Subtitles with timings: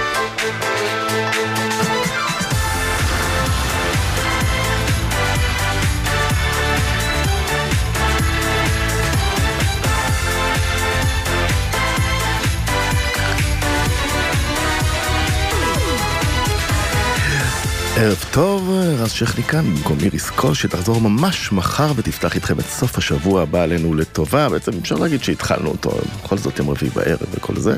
[18.01, 18.69] ערב טוב,
[18.99, 23.61] רז שכני כאן, במקום איריס קול, שתחזור ממש מחר ותפתח איתכם את סוף השבוע הבא
[23.61, 24.49] עלינו לטובה.
[24.49, 25.91] בעצם אפשר להגיד שהתחלנו אותו,
[26.23, 27.77] בכל זאת יום רביעי בערב וכל זה.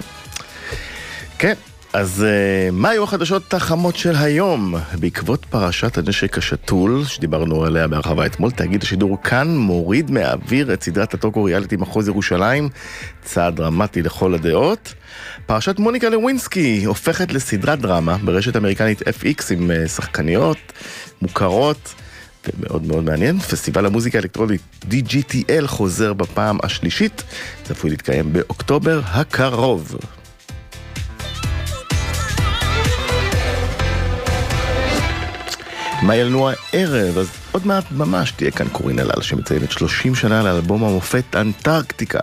[1.37, 1.53] כן,
[1.93, 4.75] אז uh, מה היו החדשות החמות של היום?
[4.99, 11.13] בעקבות פרשת הנשק השתול, שדיברנו עליה בהרחבה אתמול, תאגיד השידור כאן מוריד מהאוויר את סדרת
[11.13, 12.69] הטוקו ריאליטי מחוז ירושלים,
[13.23, 14.93] צעד דרמטי לכל הדעות.
[15.45, 20.73] פרשת מוניקה לווינסקי הופכת לסדרת דרמה ברשת אמריקנית FX עם uh, שחקניות
[21.21, 21.93] מוכרות.
[22.47, 27.23] ומאוד מאוד מעניין, פסטיבל המוזיקה האלקטרונית DGTL חוזר בפעם השלישית,
[27.63, 29.95] צפוי להתקיים באוקטובר הקרוב.
[36.01, 37.17] מה יהיה לנו הערב?
[37.17, 42.19] אז עוד מעט ממש תהיה כאן קורין אלאל שמציינת 30 שנה לאלבום המופת אנטרקטיקה.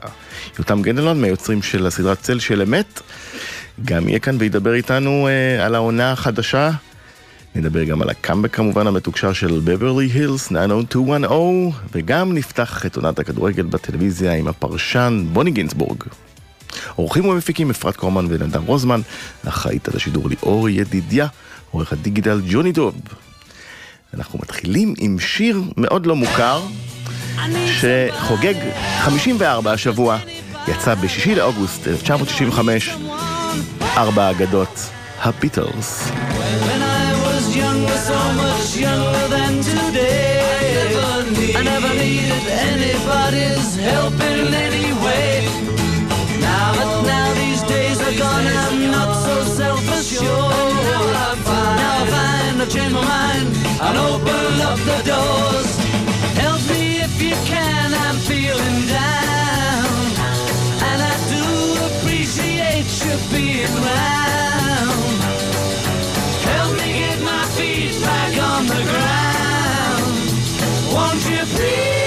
[0.59, 3.03] יותם גנדלון מהיוצרים של הסדרת צל של אמת,
[3.85, 6.71] גם יהיה כאן וידבר איתנו אה, על העונה החדשה.
[7.55, 13.63] נדבר גם על הקאמבק כמובן המתוקשר של בברלי הילס 90210 וגם נפתח את עונת הכדורגל
[13.63, 16.05] בטלוויזיה עם הפרשן בוני גינצבורג.
[16.99, 19.01] אורחים ומפיקים אפרת קורמן ונדן רוזמן,
[19.49, 21.27] אחראית על השידור ליאור ידידיה,
[21.71, 22.95] עורך הדיגיטל ג'וני דוב.
[24.15, 26.63] אנחנו מתחילים עם שיר מאוד לא מוכר,
[27.67, 28.55] שחוגג
[29.01, 30.19] 54 השבוע,
[30.69, 32.91] יצא ב-6 לאוגוסט 1965,
[33.97, 34.81] ארבע אגדות,
[35.23, 36.11] הביטלס.
[38.81, 39.28] I
[52.71, 53.49] I've my mind.
[53.81, 55.77] I'll open up the doors.
[56.37, 59.89] Help me if you can, I'm feeling down.
[60.89, 61.45] And I do
[61.89, 65.17] appreciate you being around.
[66.45, 70.15] Help me get my feet back on the ground.
[70.93, 71.98] Won't you please,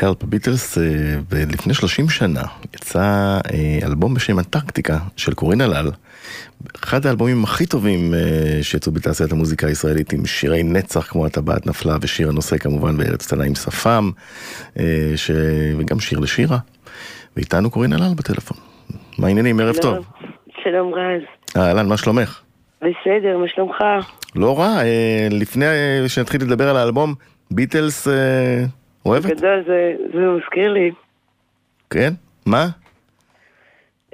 [0.00, 0.78] Help ביטלס,
[1.30, 2.42] ולפני 30 שנה
[2.74, 3.00] יצא
[3.52, 5.90] אה, אלבום בשם אנטרקטיקה של קורין אלאל,
[6.84, 11.96] אחד האלבומים הכי טובים אה, שיצאו בתעשיית המוזיקה הישראלית עם שירי נצח כמו הטבעת נפלה
[12.00, 14.10] ושיר הנושא כמובן בארץ קטנה עם שפם,
[14.78, 15.30] אה, ש...
[15.78, 16.58] וגם שיר לשירה,
[17.36, 18.56] ואיתנו קורין אלאל בטלפון.
[19.18, 19.60] מה העניינים?
[19.60, 20.06] ערב טוב.
[20.62, 21.22] שלום רז.
[21.56, 22.40] אהלן, מה שלומך?
[22.80, 23.76] בסדר, מה שלומך?
[24.36, 24.78] לא רע,
[25.30, 25.64] לפני
[26.08, 27.14] שנתחיל לדבר על האלבום,
[27.50, 28.08] ביטלס
[29.06, 29.26] אוהבת?
[29.26, 30.90] גדול, זה, זה מזכיר לי
[31.90, 32.10] כן?
[32.46, 32.66] מה?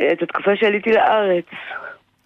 [0.01, 1.45] אה, את התקופה שעליתי לארץ.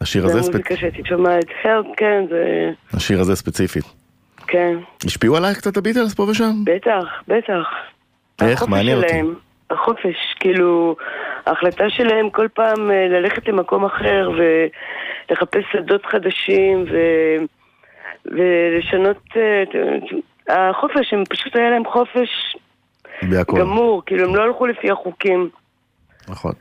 [0.01, 0.81] השיר זה הזה המוזיקה ספציפית.
[0.81, 1.45] שהייתי שומעת.
[1.65, 2.71] help, כן, זה...
[2.93, 3.85] השיר הזה ספציפית.
[4.47, 4.77] כן.
[5.07, 6.65] השפיעו עלייך קצת הביטלס פה ושם?
[6.65, 7.69] בטח, בטח.
[8.43, 8.69] איך?
[8.69, 9.21] מעניין אותי.
[9.71, 10.97] החופש, כאילו,
[11.47, 16.97] ההחלטה שלהם כל פעם אה, ללכת למקום אחר ולחפש שדות חדשים ו...
[18.27, 19.37] ולשנות...
[20.51, 22.57] אה, החופש, הם פשוט היה להם חופש
[23.23, 23.61] בהכל.
[23.61, 25.49] גמור, כאילו הם לא הלכו לפי החוקים.
[26.29, 26.53] נכון.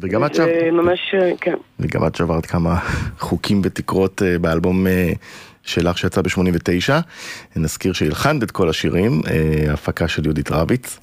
[0.00, 1.54] וגם את זה שברת, ממש, כן.
[1.80, 2.78] וגם את שברת כמה
[3.28, 5.12] חוקים ותקרות אה, באלבום אה,
[5.62, 6.92] שלך שיצא ב-89.
[7.56, 10.98] נזכיר שהלחנת את כל השירים, אה, הפקה של יהודית רביץ,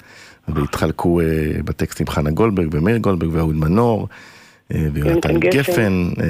[0.48, 1.26] והתחלקו אה,
[1.64, 4.08] בטקסטים חנה גולדברג ומאיר גולדברג ואהוד מנור.
[4.74, 5.92] אה, ויונתן יונתן גפן.
[6.20, 6.26] אה,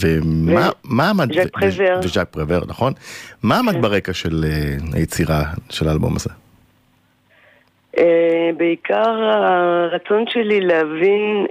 [0.00, 1.86] ומה מה עמד, ז'אק פרבר.
[1.86, 1.98] כן.
[2.04, 2.92] וז'אק פרבר, נכון?
[3.42, 6.30] מה עמד ברקע של אה, היצירה של האלבום הזה?
[8.56, 11.46] בעיקר הרצון שלי להבין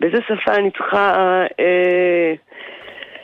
[0.00, 1.42] באיזה שפה אני צריכה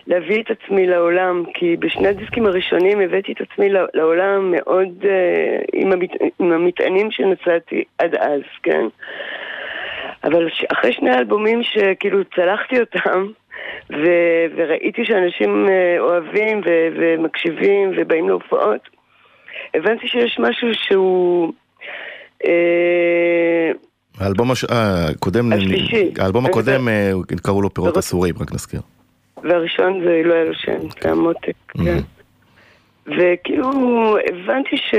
[0.06, 5.05] להביא את עצמי לעולם, כי בשני הדיסקים הראשונים הבאתי את עצמי לעולם מאוד
[6.38, 8.85] עם המטענים שנצאתי עד אז, כן?
[10.25, 13.27] אבל אחרי שני האלבומים שכאילו צלחתי אותם,
[13.91, 18.81] ו- וראיתי שאנשים אה, אוהבים ו- ומקשיבים ובאים להופעות,
[19.75, 21.53] הבנתי שיש משהו שהוא...
[22.47, 23.71] אה,
[24.21, 26.11] האלבום הש- אה, הקודם, השלישי.
[26.19, 26.89] האלבום הקודם
[27.43, 28.81] קראו לו פירות אסורים, רק נזכיר.
[29.45, 31.53] והראשון זה לא היה לו שם, זה היה מותק,
[31.85, 31.99] כן.
[33.06, 33.69] וכאילו
[34.28, 34.94] הבנתי ש...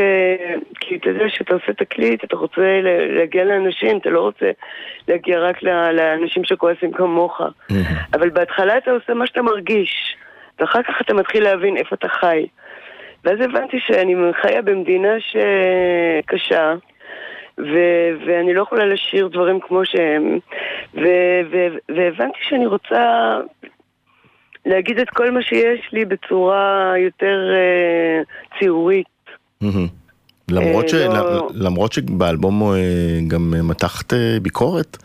[0.80, 2.80] כי אתה יודע שאתה עושה תקליט, אתה רוצה
[3.10, 4.52] להגיע לאנשים, אתה לא רוצה
[5.08, 5.64] להגיע רק
[5.94, 7.42] לאנשים שכועסים כמוך.
[8.14, 10.16] אבל בהתחלה אתה עושה מה שאתה מרגיש,
[10.60, 12.46] ואחר כך אתה מתחיל להבין איפה אתה חי.
[13.24, 16.74] ואז הבנתי שאני חיה במדינה שקשה,
[17.58, 20.40] ו- ואני לא יכולה לשיר דברים כמו שהם,
[20.96, 23.38] ו- ו- והבנתי שאני רוצה
[24.66, 28.22] להגיד את כל מה שיש לי בצורה יותר אה,
[28.60, 29.08] ציורית.
[30.52, 30.94] למרות, אה, ש...
[30.94, 32.78] לא- למרות שבאלבום אה,
[33.28, 34.98] גם מתחת אה, ביקורת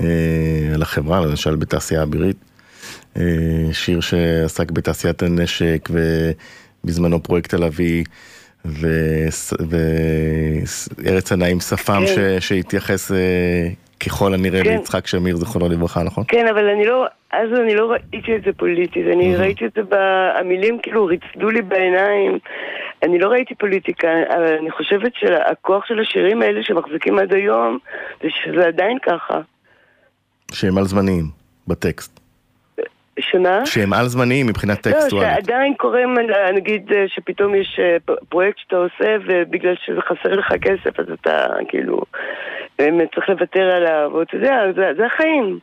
[0.00, 0.04] אה,
[0.74, 2.36] על החברה, למשל בתעשייה האווירית,
[3.16, 3.22] אה,
[3.72, 5.88] שיר שעסק בתעשיית הנשק
[6.84, 8.06] ובזמנו פרויקט תל אביב
[11.04, 12.38] וארץ הנעים שפם כן.
[12.40, 12.48] ש...
[12.48, 13.10] שהתייחס
[14.06, 14.70] ככל הנראה כן.
[14.70, 16.24] ליצחק שמיר זיכרונו לברכה, נכון?
[16.28, 19.80] כן, אבל אני לא, אז אני לא ראיתי את זה פוליטית, אני ראיתי את זה,
[20.40, 22.38] המילים כאילו ריצדו לי בעיניים,
[23.02, 27.78] אני לא ראיתי פוליטיקה, אבל אני חושבת שהכוח של השירים האלה שמחזיקים עד היום,
[28.22, 29.40] זה שזה עדיין ככה.
[30.52, 31.24] שהם על זמניים
[31.68, 32.13] בטקסט.
[33.20, 33.66] שמה?
[33.66, 35.28] שהם על זמניים מבחינת לא, טקסטואלית.
[35.34, 36.00] שעדיין קורה,
[36.54, 41.46] נגיד, אה, שפתאום יש אה, פרויקט שאתה עושה, ובגלל שזה חסר לך כסף, אז אתה
[41.68, 42.02] כאילו
[42.78, 45.58] באמת צריך לוותר עליו, ואתה יודע, זה, זה החיים.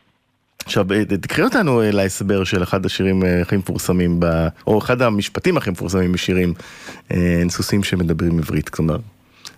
[0.65, 4.25] עכשיו, אה, תקחי אותנו אה, להסבר של אחד השירים אה, הכי מפורסמים, ב...
[4.67, 6.53] או אחד המשפטים הכי מפורסמים בשירים,
[7.11, 8.97] אה, אין סוסים שמדברים עברית, כלומר,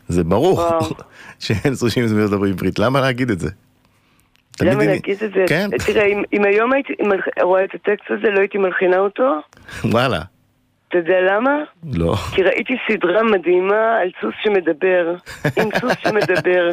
[0.08, 0.62] זה ברור.
[1.40, 3.50] שאין סוסים שמדברים עברית, למה להגיד את זה?
[4.62, 5.46] למה להגיד את זה?
[5.48, 6.94] כן, תראה, אם, אם היום הייתי
[7.42, 9.40] רואה את הטקסט הזה, לא הייתי מלחינה אותו.
[9.84, 10.20] וואלה,
[10.94, 11.58] אתה יודע למה?
[11.94, 12.16] לא.
[12.36, 15.16] כי ראיתי סדרה מדהימה על סוס שמדבר,
[15.58, 16.70] עם סוס שמדבר.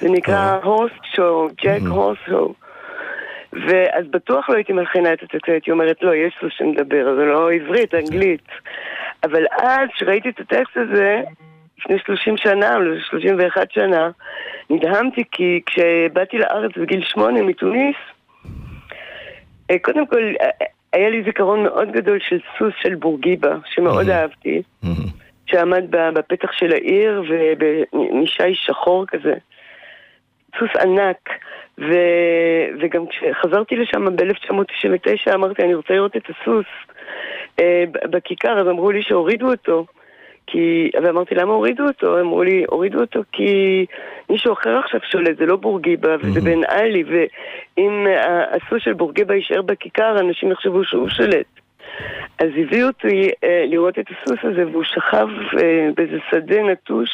[0.00, 2.54] זה נקרא הורס שואו, ג'ק הורס שואו.
[3.52, 7.52] ואז בטוח לא הייתי מלחינה את הטקסט, הייתי אומרת, לא, יש סוס שמדבר, זה לא
[7.52, 8.48] עברית, אנגלית.
[9.24, 11.20] אבל אז, כשראיתי את הטקסט הזה,
[11.78, 12.80] לפני 30 שנה, או
[13.10, 14.10] 31 שנה,
[14.70, 17.96] נדהמתי כי כשבאתי לארץ בגיל שמונה מתוניס,
[19.70, 24.62] אה, קודם כל, אה, היה לי זיכרון מאוד גדול של סוס של בורגיבה, שמאוד אהבתי,
[24.82, 24.96] מהמם.
[25.46, 29.34] שעמד בפתח של העיר ובנישי שחור כזה.
[30.58, 31.28] סוס ענק,
[31.78, 31.94] ו...
[32.80, 36.66] וגם כשחזרתי לשם ב-1999 אמרתי, אני רוצה לראות את הסוס
[37.60, 39.86] אה, בכיכר, אז אמרו לי שהורידו אותו.
[40.46, 40.90] כי...
[41.02, 42.20] ואמרתי, למה הורידו אותו?
[42.20, 43.86] אמרו לי, הורידו אותו כי
[44.30, 49.34] מישהו אחר עכשיו שולט, זה לא בורגיבה, וזה בן עלי, ואם אה, הסוס של בורגיבה
[49.34, 51.46] יישאר בכיכר, אנשים יחשבו שהוא שולט.
[52.38, 57.10] אז הביאו אותי אה, לראות את הסוס הזה, והוא שכב אה, באיזה שדה נטוש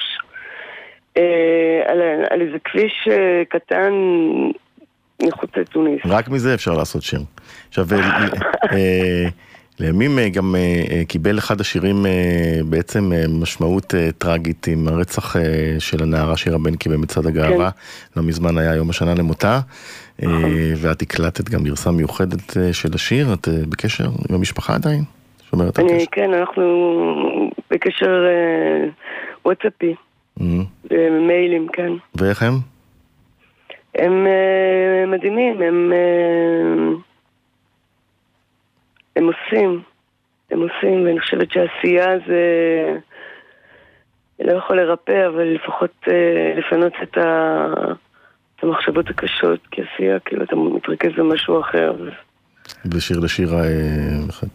[1.16, 3.92] אה, על, על איזה כביש אה, קטן
[5.22, 6.00] מחוץ לתוניס.
[6.04, 7.20] רק מזה אפשר לעשות שיר.
[7.68, 7.98] עכשיו, אה,
[8.72, 9.28] אה,
[9.82, 12.06] לימים אה, גם אה, אה, קיבל אחד השירים
[12.64, 15.36] בעצם משמעות טרגית עם הרצח
[15.78, 17.70] של הנערה שירה בנקי במצעד הגאווה.
[18.16, 19.60] לא מזמן היה יום השנה למותה,
[20.22, 20.28] אה,
[20.76, 25.04] ואת הקלטת גם גרסה מיוחדת של השיר, את בקשר עם המשפחה עדיין?
[25.50, 26.04] שומרת על קשר?
[26.12, 26.62] כן, אנחנו
[27.70, 28.24] בקשר
[29.44, 29.94] וואטסאפי.
[30.90, 31.92] במיילים, כן.
[32.14, 32.54] ואיך הם?
[33.94, 34.26] הם
[35.10, 35.92] מדהימים, הם,
[39.16, 39.82] הם עושים,
[40.50, 42.42] הם עושים, ואני חושבת שעשייה זה
[44.40, 47.66] לא יכול לרפא, אבל לפחות אה, לפנות את, ה,
[48.56, 51.92] את המחשבות הקשות, כי עשייה, כאילו אתה מתרכז במשהו אחר.
[52.84, 53.54] ושיר לשיר,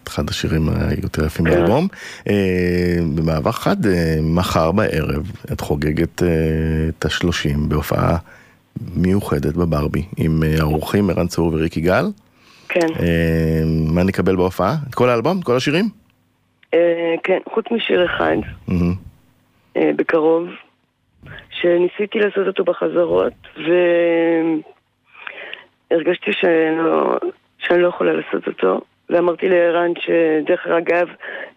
[0.08, 1.52] אחד השירים היותר יפים כן.
[1.52, 1.88] באלבום.
[3.16, 3.76] במעבר חד,
[4.22, 6.24] מחר בערב את חוגגת
[6.90, 8.18] את השלושים בהופעה
[8.96, 12.06] מיוחדת בברבי עם האורחים ערן צור וריק יגאל.
[12.82, 12.88] כן.
[13.94, 14.74] מה נקבל בהופעה?
[14.90, 15.40] את כל האלבום?
[15.40, 15.86] את כל השירים?
[17.24, 18.36] כן, חוץ משיר אחד.
[19.76, 20.48] בקרוב.
[21.62, 23.34] שניסיתי לעשות אותו בחזרות,
[25.92, 27.18] והרגשתי שאני לא,
[27.58, 28.82] שאני לא יכולה לעשות אותו.
[29.10, 31.08] ואמרתי לערן שדרך אגב,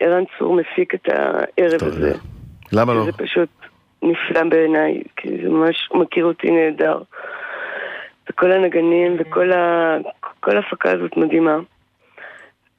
[0.00, 2.12] ערן צור מפיק את הערב הזה.
[2.72, 3.04] למה לא?
[3.04, 3.48] זה פשוט
[4.02, 6.98] נפלא בעיניי, כי זה ממש, הוא מכיר אותי נהדר.
[8.30, 9.96] וכל הנגנים וכל ה...
[10.40, 11.58] כל ההפקה הזאת מדהימה.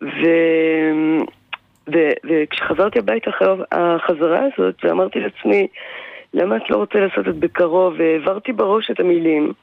[0.02, 0.26] ו...
[1.94, 1.98] ו...
[2.24, 5.68] וכשחזרתי הביתה אחרי החזרה הזאת, ואמרתי לעצמי,
[6.34, 7.94] למה את לא רוצה לעשות את בקרוב?
[7.98, 9.54] והעברתי בראש את המילים,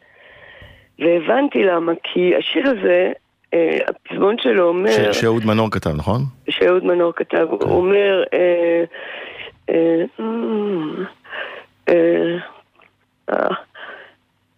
[0.98, 3.12] והבנתי למה, כי השיר הזה,
[3.54, 5.12] אה, הפזמון שלו אומר...
[5.12, 6.20] שאהוד מנור כתב, נכון?
[6.50, 7.68] שאהוד מנור כתב, הוא כן.
[7.68, 8.24] אומר...
[8.32, 8.84] אה,
[9.68, 10.04] אה,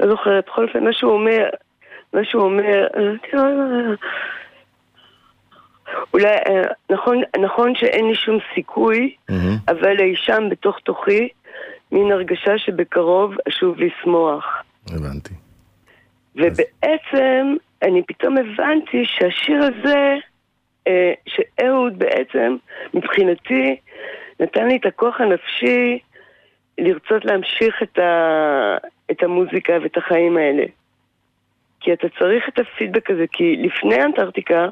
[0.00, 1.48] לא זוכרת, בכל אופן, מה שהוא אומר,
[2.12, 2.86] מה שהוא אומר,
[6.14, 6.36] אולי,
[6.90, 9.14] נכון, נכון שאין לי שום סיכוי,
[9.68, 11.28] אבל אי שם בתוך תוכי
[11.92, 14.62] מין הרגשה שבקרוב אשוב לשמוח.
[14.90, 15.34] הבנתי.
[16.36, 20.14] ובעצם אני פתאום הבנתי שהשיר הזה,
[20.86, 22.56] אה, שאהוד בעצם,
[22.94, 23.76] מבחינתי,
[24.40, 25.98] נתן לי את הכוח הנפשי
[26.80, 28.76] לרצות להמשיך את, ה,
[29.10, 30.64] את המוזיקה ואת החיים האלה.
[31.80, 34.68] כי אתה צריך את הפידבק הזה, כי לפני אנטארקטיקה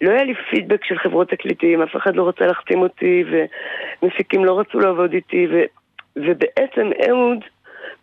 [0.00, 3.24] לא היה לי פידבק של חברות תקליטים, אף אחד לא רצה להחתים אותי,
[4.02, 5.62] ומפיקים לא רצו לעבוד איתי, ו...
[6.16, 7.38] ובעצם אהוד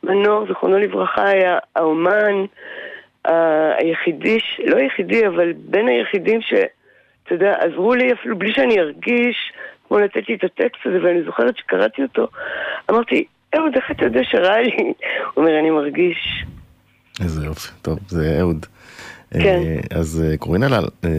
[0.04, 2.46] מנור, זכרונו לברכה, היה האומן
[3.78, 9.52] היחידי, לא היחידי, אבל בין היחידים שאתה יודע, עזרו לי אפילו בלי שאני ארגיש,
[9.90, 12.28] כמו לתת לי את הטקסט הזה, ואני זוכרת שקראתי אותו,
[12.90, 14.72] אמרתי, אהוד, איך אתה יודע שרע לי?
[14.78, 14.94] הוא
[15.38, 16.46] אומר, אני מרגיש.
[17.24, 18.66] איזה יופי, טוב, זה אהוד.
[19.34, 19.40] כן.
[19.42, 21.10] אה, אז אה, קורין הלל, אה,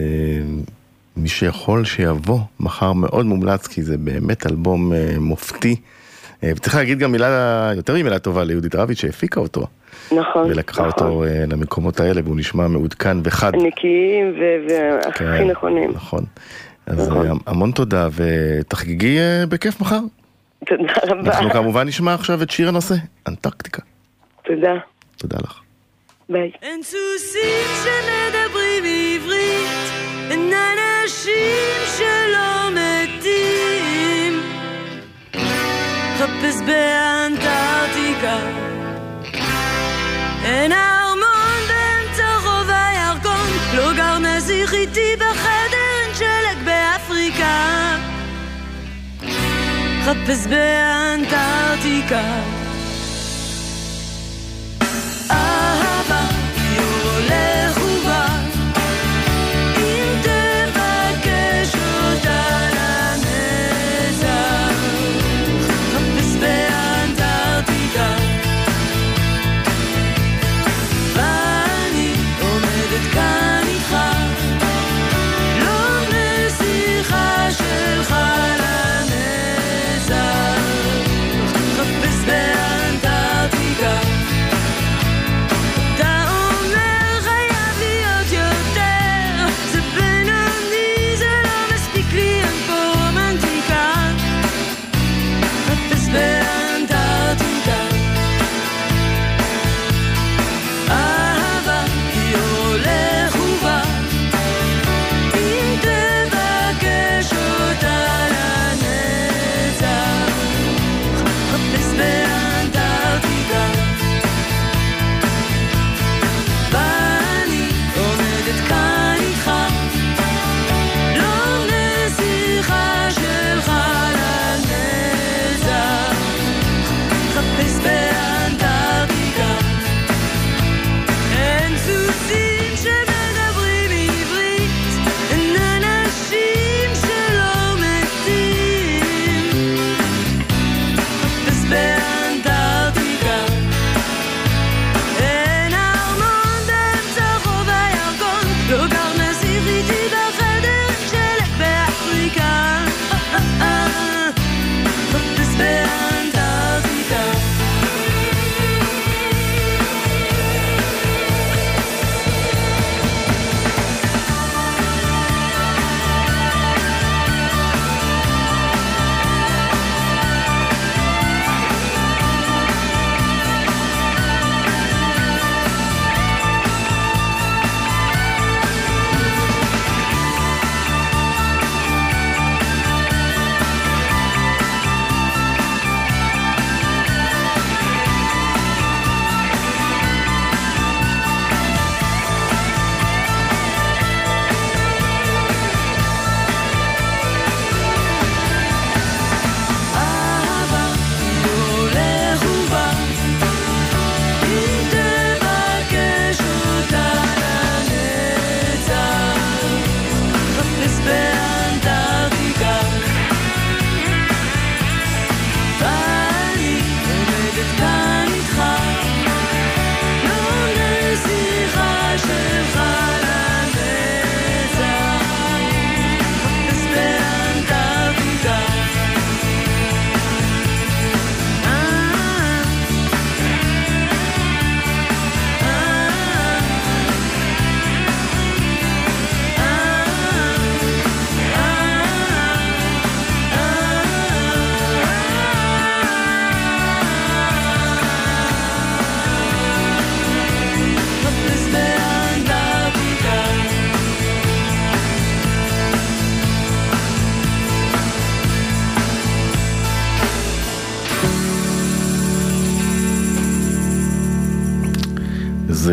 [1.17, 5.75] מי שיכול שיבוא, מחר מאוד מומלץ, כי זה באמת אלבום מופתי.
[6.43, 9.67] וצריך להגיד גם מילה, יותר ממילה טובה ליהודית רביץ שהפיקה אותו.
[10.11, 11.07] נכון, ולקחה נכון.
[11.07, 13.51] אותו למקומות האלה והוא נשמע מעודכן וחד.
[13.55, 14.35] נקיים
[14.67, 15.91] והכי כן, נכונים.
[15.91, 16.23] נכון.
[16.85, 17.25] אז נכון.
[17.27, 19.17] אה, המון תודה ותחגגי
[19.49, 19.99] בכיף מחר.
[20.65, 21.31] תודה רבה.
[21.31, 22.95] אנחנו כמובן נשמע עכשיו את שיר הנושא,
[23.27, 23.81] אנטרקטיקה.
[24.43, 24.73] תודה.
[25.17, 25.59] תודה לך.
[26.29, 26.51] ביי.
[26.61, 29.91] אין סוסים שמדברים עברית,
[30.31, 33.91] אין אנשים שלא מתים.
[36.21, 38.37] מחפש באנטארקטיקה
[40.43, 45.70] אין ארמון באמצע רוב הירקון לא גר נסיך איתי בחדר
[50.05, 52.21] חפש באנטארקטיקה.
[55.31, 56.21] אהבה
[57.29, 57.70] there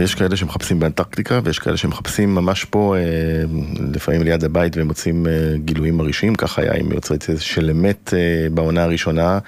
[0.02, 3.02] יש כאלה שמחפשים באנטרקטיקה ויש כאלה שמחפשים ממש פה, אה,
[3.94, 8.50] לפעמים ליד הבית ומוצאים אה, גילויים מרעישים, ככה היה עם יוצרי צייץ של אמת אה,
[8.50, 9.38] בעונה הראשונה,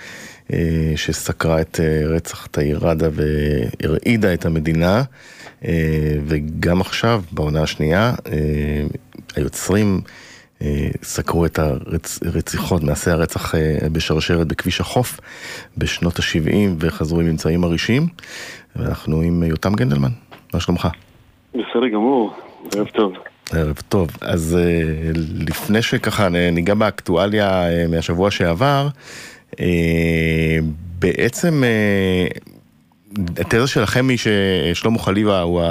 [0.96, 5.02] שסקרה את רצח תאיר ראדה והרעידה את המדינה,
[6.26, 8.14] וגם עכשיו, בעונה השנייה,
[9.36, 10.00] היוצרים
[11.02, 13.54] סקרו את הרציחות, מעשי הרצח
[13.92, 15.20] בשרשרת בכביש החוף
[15.78, 18.08] בשנות ה-70 וחזרו עם ממצאים מרעישים.
[18.76, 20.10] ואנחנו עם יותם גנדלמן,
[20.54, 20.88] מה שלומך?
[21.54, 22.34] בסדר גמור,
[22.76, 23.12] ערב טוב.
[23.52, 25.10] ערב טוב, אז אה,
[25.48, 28.88] לפני שככה ניגע באקטואליה אה, מהשבוע שעבר,
[29.60, 30.58] אה,
[30.98, 31.62] בעצם
[33.38, 35.62] התזה שלכם היא ששלמה חליבה הוא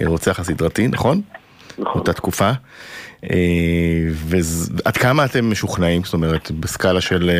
[0.00, 1.20] הרוצח הסדרתי, נכון?
[1.78, 1.94] נכון.
[1.94, 2.50] באותה תקופה.
[4.14, 7.30] ועד כמה אתם משוכנעים, זאת אומרת, בסקאלה של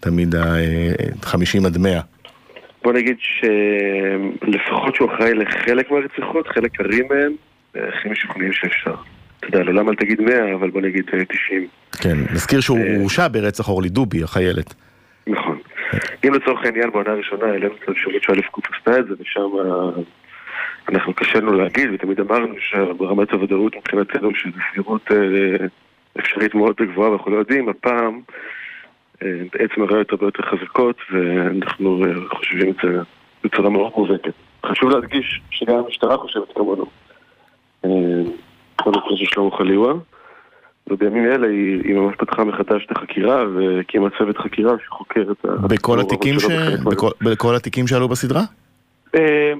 [0.00, 2.00] תמיד ה-50 עד 100?
[2.86, 7.32] בוא נגיד שלפחות שהוא אחראי לחלק מהרציחות, חלק קרים מהם,
[7.74, 8.94] הכי משוכנעים שאפשר.
[9.38, 11.62] אתה יודע, לעולם אל תגיד 100, אבל בוא נגיד 90.
[11.62, 11.66] אה,
[12.02, 14.74] כן, נזכיר שהוא אה, הורשע ברצח אורלי דובי, החיילת.
[15.26, 15.58] נכון.
[16.26, 19.48] אם לצורך העניין בעונה הראשונה העלינו את האפשרות שא' ק' עשתה את זה, ושם
[20.88, 25.66] אנחנו קשינו להגיד, ותמיד אמרנו שברמת הוודאות מבחינתנו שזו סבירות אה,
[26.18, 28.20] אפשרית מאוד גבוהה, ואנחנו לא יודעים, הפעם...
[29.22, 32.98] בעצם הראיות הרבה יותר חזקות, ואנחנו אה, חושבים את זה
[33.44, 34.32] בצורה מאוד מובהקת.
[34.66, 36.86] חשוב להדגיש שגם המשטרה חושבת כמונו.
[37.80, 37.90] כל אה,
[38.86, 39.92] הנושא של שלמה חליווה,
[40.90, 45.66] ובימים אלה היא, היא ממש פתחה מחדש את החקירה והקימה צוות חקירה שחוקר את ה...
[45.68, 46.44] בכל התיקים, ש...
[46.84, 48.42] בכל, בכל התיקים שעלו בסדרה?
[49.16, 49.52] אה,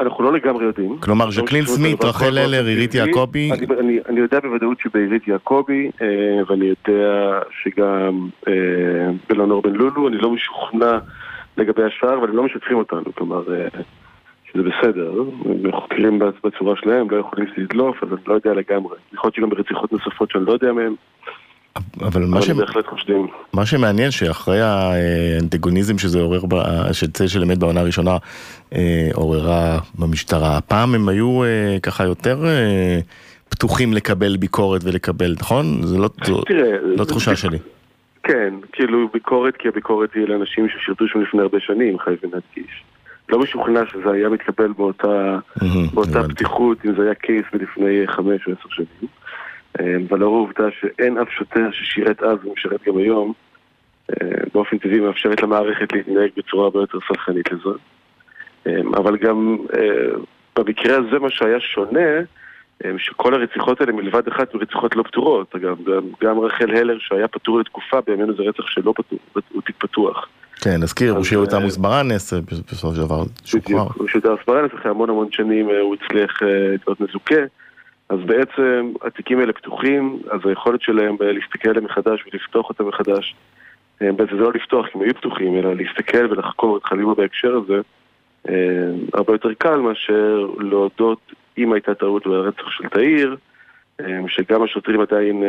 [0.00, 0.98] אנחנו לא לגמרי יודעים.
[1.00, 3.50] כלומר, לא ז'קלין סמית, רחל הלר, עירית יעקבי?
[4.08, 6.06] אני יודע בוודאות שבעירית יעקבי, אה,
[6.46, 8.52] ואני יודע שגם אה,
[9.28, 10.98] בלונור בן לולו, אני לא משוכנע
[11.56, 13.42] לגבי השאר, אבל הם לא משתפים אותנו, כלומר,
[14.52, 15.12] שזה בסדר.
[15.44, 18.96] הם חוקרים בצורה שלהם, לא יכולים לדלוף, אז אני לא יודע לגמרי.
[19.12, 20.94] יכול להיות שגם ברציחות נוספות שאני לא יודע מהן.
[22.00, 22.50] אבל מה, ש...
[23.52, 26.40] מה שמעניין שאחרי האנטגוניזם שזה עורר,
[26.92, 28.16] שצל של אמת בעונה הראשונה
[28.74, 32.98] אה, עוררה במשטרה, הפעם הם היו אה, ככה יותר אה,
[33.48, 35.82] פתוחים לקבל ביקורת ולקבל, נכון?
[35.82, 37.36] זה לא, זו, תראה, לא תחושה זה...
[37.36, 37.58] שלי.
[38.22, 42.84] כן, כאילו ביקורת, כי הביקורת היא לאנשים ששירתו שם לפני הרבה שנים, חייבים להדגיש.
[43.28, 45.38] לא משוכנע שזה היה מתקבל באותה,
[45.94, 49.08] באותה פתיחות, אם זה היה קייס מלפני חמש או עשר שנים.
[49.80, 53.32] אה, ולאור העובדה שאין אף שוטר ששירת אז ומשרת גם היום,
[54.10, 57.78] אה, באופן טבעי מאפשרת למערכת להתנהג בצורה הרבה יותר סלחנית לזה.
[58.66, 59.56] אה, אבל גם
[60.56, 62.08] במקרה הזה מה שהיה שונה,
[62.98, 65.54] שכל הרציחות האלה מלבד אחת רציחות לא פתורות.
[65.56, 69.18] אגב, גם, גם רחל הלר שהיה פתור לתקופה, בימינו זה רצח שלא פתור,
[69.52, 70.28] הוא תיק פתוח.
[70.60, 73.76] כן, נזכיר, הוא שיעור את עמוס ברנס, בסופו של דבר שוחרר.
[73.96, 77.40] הוא שיעור את עמוס ברנס, אחרי המון המון שנים הוא הצליח להיות מזוכה.
[78.12, 83.34] אז בעצם התיקים האלה פתוחים, אז היכולת שלהם להסתכל עליהם מחדש ולפתוח אותם מחדש,
[84.02, 87.54] אה, בעצם זה לא לפתוח כי הם היו פתוחים, אלא להסתכל ולחקור את חלימה בהקשר
[87.56, 87.80] הזה,
[88.48, 88.54] אה,
[89.14, 93.36] הרבה יותר קל מאשר להודות אם הייתה טעות ברצח של תאיר,
[94.00, 95.42] אה, שגם השוטרים עדיין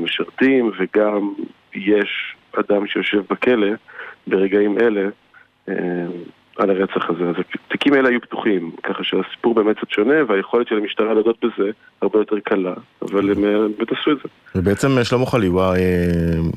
[0.00, 1.32] משרתים וגם
[1.74, 3.68] יש אדם שיושב בכלא
[4.26, 5.08] ברגעים אלה.
[6.60, 7.24] על הרצח הזה.
[7.24, 7.34] אז
[7.66, 11.70] התיקים האלה היו פתוחים, ככה שהסיפור באמת קצת שונה, והיכולת של המשטרה להודות בזה
[12.02, 14.28] הרבה יותר קלה, אבל הם באמת עשו את זה.
[14.54, 15.80] ובעצם אה, שלמה חליבה, אה,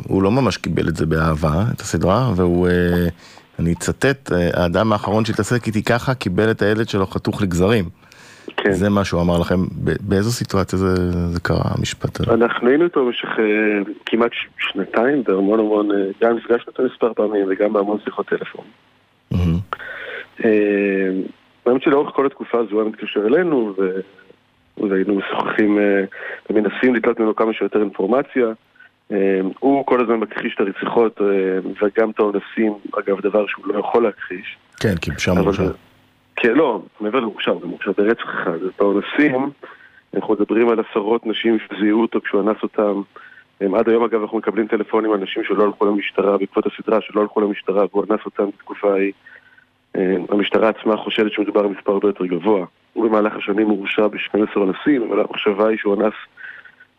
[0.07, 3.07] הוא לא ממש קיבל את זה באהבה, את הסדרה, והוא, אה,
[3.59, 7.85] אני אצטט, האדם האחרון שהתעסק איתי ככה, קיבל את הילד שלו חתוך לגזרים.
[8.57, 8.71] כן.
[8.71, 9.55] זה מה שהוא אמר לכם,
[10.01, 12.33] באיזו סיטואציה זה, זה קרה, המשפט הזה?
[12.33, 13.29] אנחנו היינו איתו במשך
[14.05, 15.89] כמעט שנתיים, והמון המון,
[16.21, 18.65] גם נפגשנו אותו מספר פעמים וגם בהמון שיחות טלפון.
[20.45, 21.09] אה,
[21.65, 23.75] האמת שלאורך כל התקופה הזו הוא היה מתקשר אלינו
[24.77, 26.03] והיינו משוחחים אה,
[26.49, 28.47] ומנסים לקלוט ממנו כמה שיותר אינפורמציה.
[29.11, 31.21] אה, הוא כל הזמן מכחיש את הרציחות
[31.81, 34.57] וגם את האונסים, אגב, דבר שהוא לא יכול להכחיש.
[34.79, 35.63] כן, כי שם הוא מורשע.
[36.35, 38.63] כן, לא, מעבר למורשע, הוא מורשע ברצח אחד.
[38.75, 39.49] את האונסים,
[40.13, 43.01] אנחנו מדברים על עשרות נשים שזיהו אותו כשהוא אנס אותם.
[43.75, 47.41] עד היום אגב אנחנו מקבלים טלפונים על נשים שלא הלכו למשטרה בעקבות הסדרה, שלא הלכו
[47.41, 49.11] למשטרה והוא אנס אותם בתקופה ההיא.
[49.95, 52.65] אה, המשטרה עצמה חושדת שמדובר במספר הרבה יותר גבוה.
[52.93, 56.13] הוא במהלך השנים הורשע ב-12 אנסים, אבל המחשבה היא שהוא אנס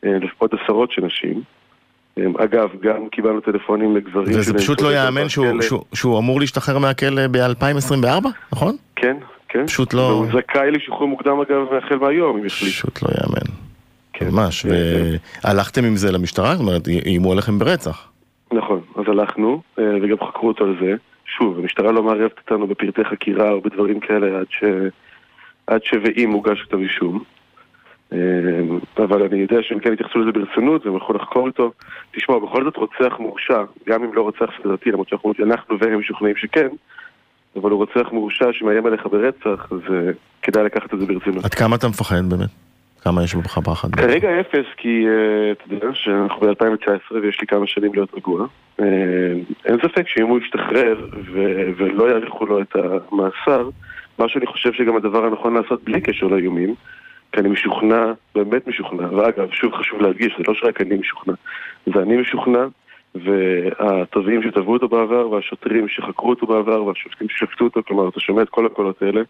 [0.04, 1.42] אה, לפחות עשרות של נשים.
[2.18, 4.38] אגב, גם קיבלנו טלפונים לגברים...
[4.38, 8.76] וזה פשוט לא יאמן שהוא, שהוא, שהוא אמור להשתחרר מהכלא ב-2024, נכון?
[8.96, 9.16] כן,
[9.48, 9.66] כן.
[9.66, 10.00] פשוט לא...
[10.00, 12.72] והוא זכאי לשחרור מוקדם אגב החל מהיום, אם יחליט.
[12.72, 13.63] פשוט לא יאמן.
[14.14, 14.28] כן.
[14.32, 14.66] ממש,
[15.44, 16.56] והלכתם עם זה למשטרה?
[16.56, 18.08] זאת אומרת, איימו עליכם ברצח.
[18.52, 20.94] נכון, אז הלכנו, וגם חקרו אותו על זה.
[21.38, 24.64] שוב, המשטרה לא מערבת אותנו בפרטי חקירה או בדברים כאלה עד ש...
[25.66, 27.22] עד שווים מוגש כתב אישום.
[28.98, 31.72] אבל אני יודע שהם כן יתייחסו לזה ברצינות והם יכולים לחקור אותו.
[32.16, 36.68] תשמע, בכל זאת רוצח מורשע, גם אם לא רוצח סדרתי, למרות שאנחנו והם משוכנעים שכן,
[37.56, 39.80] אבל הוא רוצח מורשע שמאיים עליך ברצח, אז
[40.42, 41.44] כדאי לקחת את זה ברצינות.
[41.44, 42.48] עד כמה אתה מפחד באמת?
[43.04, 43.94] כמה יש בך פחד?
[43.94, 45.06] כרגע אפס, כי
[45.52, 48.46] אתה יודע שאנחנו ב-2019 ויש לי כמה שנים להיות רגוע.
[49.64, 51.06] אין ספק שאם הוא ישתחרר
[51.76, 53.68] ולא יאריכו לו את המאסר,
[54.18, 56.74] מה שאני חושב שגם הדבר הנכון לעשות בלי קשר לאיומים,
[57.32, 61.34] כי אני משוכנע, באמת משוכנע, ואגב, שוב חשוב להדגיש, זה לא שרק אני משוכנע,
[61.86, 62.64] זה אני משוכנע,
[63.14, 68.48] והתובעים שתבעו אותו בעבר, והשוטרים שחקרו אותו בעבר, והשופטים ששפטו אותו, כלומר, אתה שומע את
[68.48, 69.22] כל הקולות האלה,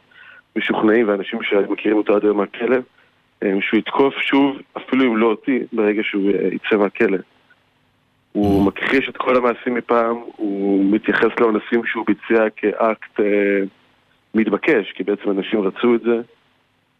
[0.56, 2.76] משוכנעים, ואנשים שמכירים אותו עד היום מהכלא,
[3.60, 7.18] שהוא יתקוף שוב, אפילו אם לא אותי, ברגע שהוא יצא מהכלא.
[8.32, 13.60] הוא מכחיש את כל המעשים מפעם, הוא מתייחס לאונסים שהוא ביצע כאקט אה,
[14.34, 16.20] מתבקש, כי בעצם אנשים רצו את זה.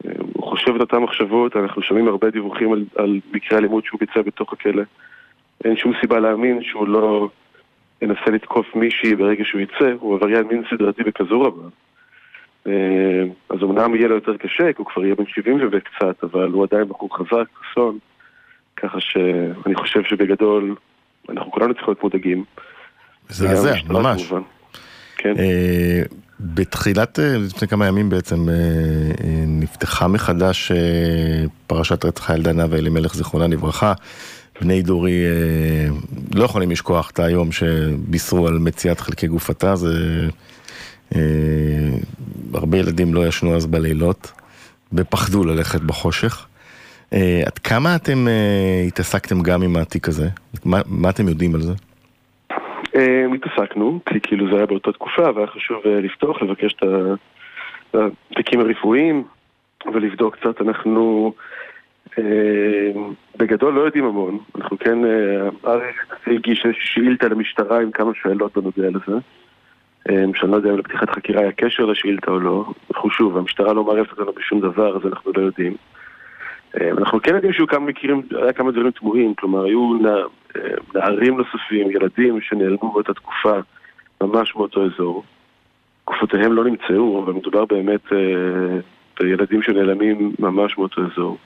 [0.06, 4.00] אה, הוא חושב את אותן מחשבות, אנחנו שומעים הרבה דיווחים על, על מקרי אלימות שהוא
[4.00, 4.82] ביצע בתוך הכלא.
[5.64, 7.28] אין שום סיבה להאמין שהוא לא
[8.02, 11.68] ינסה לתקוף מישהי ברגע שהוא יצא, הוא עבריין מין סדרתי בכזו רבה.
[12.66, 16.48] אה, אז אמנם יהיה לו יותר קשה, כי הוא כבר יהיה בן 70 וקצת, אבל
[16.48, 17.98] הוא עדיין בחור חזק, חסון,
[18.76, 20.74] ככה שאני חושב שבגדול
[21.28, 22.44] אנחנו כולנו צריכים להיות מודאגים.
[23.28, 24.32] זה, ממש.
[25.16, 25.34] כן.
[25.38, 26.02] אה,
[26.40, 28.36] בתחילת, אה, לפני כמה ימים בעצם,
[29.46, 30.72] נפתחה מחדש
[31.66, 33.92] פרשת רצח הילדה נאוה אלימלך, זיכרונה לברכה.
[34.60, 35.22] בני דורי
[36.34, 39.88] לא יכולים לשכוח את היום שבישרו על מציאת חלקי גופתה, זה
[42.54, 44.32] הרבה ילדים לא ישנו אז בלילות,
[44.92, 46.46] ופחדו ללכת בחושך.
[47.12, 50.28] אה, עד כמה אתם אה, התעסקתם גם עם התיק הזה?
[50.64, 51.72] מה, מה אתם יודעים על זה?
[53.34, 56.84] התעסקנו, כי כאילו זה היה באותה תקופה, והיה חשוב לפתוח, לבקש את
[57.94, 59.24] התיקים הרפואיים
[59.94, 60.60] ולבדוק קצת.
[60.60, 61.32] אנחנו
[63.36, 64.38] בגדול לא יודעים המון.
[64.56, 64.98] אנחנו כן,
[65.66, 65.96] אריק
[66.26, 69.18] הגיש שאילתה למשטרה עם כמה שאלות בנוגע לזה.
[70.10, 72.64] אמ, שאני לא יודע אם לפתיחת חקירה היה קשר לשאילתה או לא.
[72.94, 75.76] אנחנו שוב, המשטרה לא מערבת אותנו בשום דבר, אז אנחנו לא יודעים.
[76.80, 80.60] אמ, אנחנו כן יודעים שהיו כמה מקרים, היה כמה דברים תמוהים, כלומר היו אמ,
[80.94, 83.58] נערים נוספים, ילדים שנעלמו באותה תקופה
[84.20, 85.24] ממש באותו אזור.
[86.06, 88.78] גופותיהם לא נמצאו, אבל מדובר באמת אה,
[89.20, 91.38] בילדים שנעלמים ממש באותו אזור.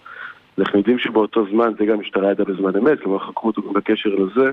[0.58, 4.10] אנחנו יודעים שבאותו זמן, זה גם המשטרה ידעה בזמן אמת, כלומר חקרו אותו גם בקשר
[4.10, 4.50] לזה,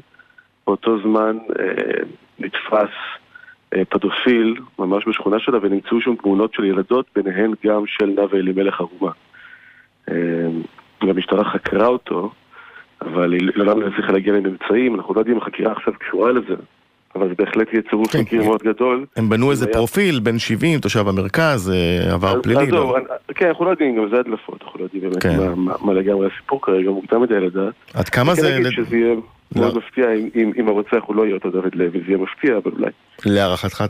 [0.68, 2.04] באותו זמן אה,
[2.40, 2.94] נתפס
[3.90, 9.12] פדופיל ממש בשכונה שלה ונמצאו שם תמונות של ילדות, ביניהן גם של נאוה אלימלך ערומה.
[11.02, 12.32] והמשטרה אה, חקרה אותו,
[13.02, 16.56] אבל היא לא הצליחה להגיע לממצאים, אנחנו לא יודעים אם החקירה עכשיו קשורה לזה.
[17.16, 19.06] אבל זה בהחלט יהיה צירוף כן, מקרים מאוד גדול.
[19.16, 22.72] הם בנו איזה פרופיל, בן 70, תושב המרכז, אה, עבר פלילי.
[22.72, 22.96] לא?
[23.36, 25.38] כן, אנחנו לא יודעים, גם זה הדלפות, אנחנו לא יודעים באמת כן.
[25.82, 27.74] מה לגמרי הסיפור כרגע, מוקדם מדי לדעת.
[27.94, 28.60] עד כמה זה...
[29.56, 29.82] מאוד לא.
[29.82, 30.06] מפתיע
[30.36, 32.92] אם הרוצח הוא לא יהיה אותו דוד לוי, זה יהיה מפתיע, אבל אולי.
[33.26, 33.84] להערכתך,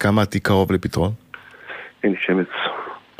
[0.00, 1.10] כמה התיק קרוב לפתרון?
[2.04, 2.46] אין לי שמץ.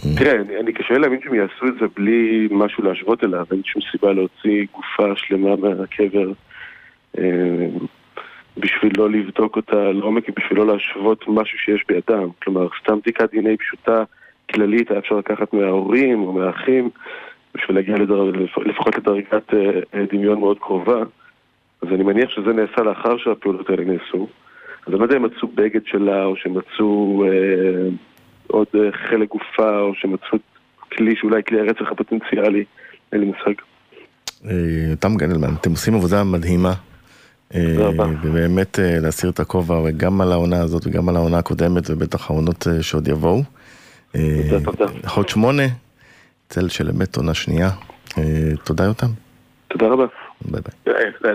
[0.00, 0.18] Mm.
[0.18, 4.12] תראה, אני קשה להאמין שהם יעשו את זה בלי משהו להשוות אליו, אין שום סיבה
[4.12, 6.32] להוציא גופה שלמה מהקבר
[7.18, 7.66] אה,
[8.56, 12.28] בשביל לא לבדוק אותה לעומק, בשביל לא להשוות משהו שיש בידם.
[12.42, 14.02] כלומר, סתם בדיקת דנ"א פשוטה,
[14.52, 16.90] כללית, היה אפשר לקחת מההורים או מהאחים,
[17.54, 17.96] בשביל להגיע
[18.66, 19.54] לפחות לדרגת
[19.94, 21.02] אה, דמיון מאוד קרובה.
[21.82, 24.28] אז אני מניח שזה נעשה לאחר שהפעולות האלה נעשו.
[24.86, 27.88] אז אני לא יודע אם מצאו בגד שלה, או שמצאו אה,
[28.46, 30.38] עוד אה, חלק גופה, או שמצאו
[30.92, 32.64] כלי שאולי כלי הרצח הפוטנציאלי,
[33.12, 33.54] אין לי מושג.
[34.44, 36.72] אה, תם גנדלמן, אתם עושים עבודה מדהימה.
[37.54, 37.88] אה,
[38.22, 43.08] ובאמת להסיר את הכובע גם על העונה הזאת וגם על העונה הקודמת ובטח העונות שעוד
[43.08, 43.42] יבואו.
[44.12, 44.86] תודה, תודה.
[45.06, 45.62] חוד שמונה,
[46.48, 47.70] צל של אמת עונה שנייה.
[48.64, 49.06] תודה יותם.
[49.68, 50.06] תודה רבה.
[50.44, 50.60] ביי
[51.22, 51.34] ביי.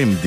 [0.00, 0.26] OMD,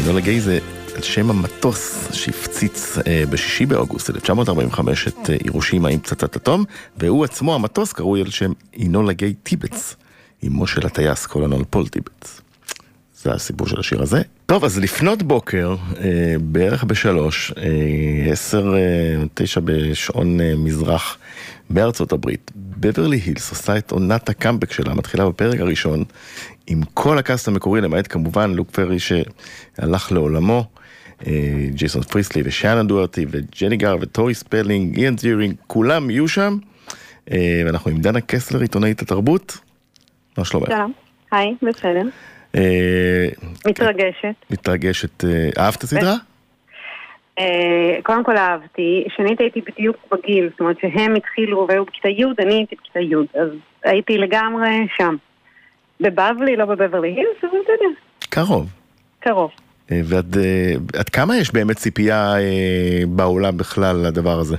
[0.00, 0.58] אנולה גיי זה
[0.94, 6.64] על שם המטוס שהפציץ אה, בשישי באוגוסט 1945 את אה, הירושימה עם פצצת אטום,
[6.96, 9.96] והוא עצמו, המטוס, קרוי על שם אנולה גיי טיבטס,
[10.46, 12.40] אמו של הטייס קולונל פול טיבטס.
[13.24, 14.22] זה הסיפור של השיר הזה.
[14.46, 17.52] טוב, אז לפנות בוקר, אה, בערך בשלוש,
[18.30, 18.74] עשר,
[19.34, 21.18] תשע בשעון מזרח
[21.70, 26.04] בארצות הברית, בברלי הילס עושה את עונת הקאמבק שלה, מתחילה בפרק הראשון,
[26.66, 30.64] עם כל הקאסט המקורי, למעט כמובן לוק פרי שהלך לעולמו,
[31.26, 31.32] אה,
[31.68, 36.58] ג'ייסון פריסלי ושאנן דוהרטי וג'ני גארת' וטורי ספלינג, איאן זירינג, כולם יהיו שם.
[37.32, 39.58] אה, ואנחנו עם דנה קסלר, עיתונאית התרבות.
[40.38, 40.68] מה שלומך?
[40.68, 40.92] שלום,
[41.32, 42.02] היי, בסדר.
[42.54, 43.26] אה,
[43.66, 44.34] מתרגשת.
[44.50, 45.24] מתרגשת.
[45.58, 46.14] אהבת את הסדרה?
[48.02, 52.54] קודם כל אהבתי, שנית הייתי בדיוק בגיל, זאת אומרת שהם התחילו והיו בכיתה י', אני
[52.54, 53.48] הייתי בכיתה י', אז
[53.84, 55.16] הייתי לגמרי שם.
[56.00, 57.96] בבבלי, לא בבברלי הילס, אבל אתה יודע.
[58.28, 58.68] קרוב.
[59.20, 59.50] קרוב.
[59.92, 60.36] אה, ועד
[60.98, 64.56] עד כמה יש באמת ציפייה אה, בעולם בכלל לדבר הזה?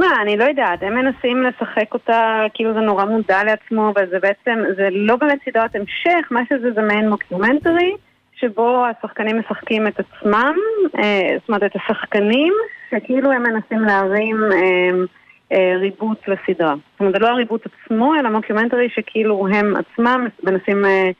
[0.00, 4.18] תשמע, אני לא יודעת, הם מנסים לשחק אותה כאילו זה נורא מודע לעצמו, אבל זה
[4.18, 7.92] בעצם, זה לא באמת סדרת המשך, מה שזה זה מעין מוקדומנטרי,
[8.34, 10.54] שבו השחקנים משחקים את עצמם,
[10.98, 12.52] אה, זאת אומרת את השחקנים,
[12.90, 14.36] שכאילו הם מנסים להרים...
[14.52, 15.04] אה,
[15.52, 16.74] אה, ריבוץ לסדרה.
[16.92, 21.10] זאת אומרת, זה לא הריבוץ עצמו, אלא מוקיומנטרי שכאילו הם עצמם מנסים אה,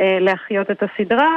[0.00, 1.36] אה, להחיות את הסדרה,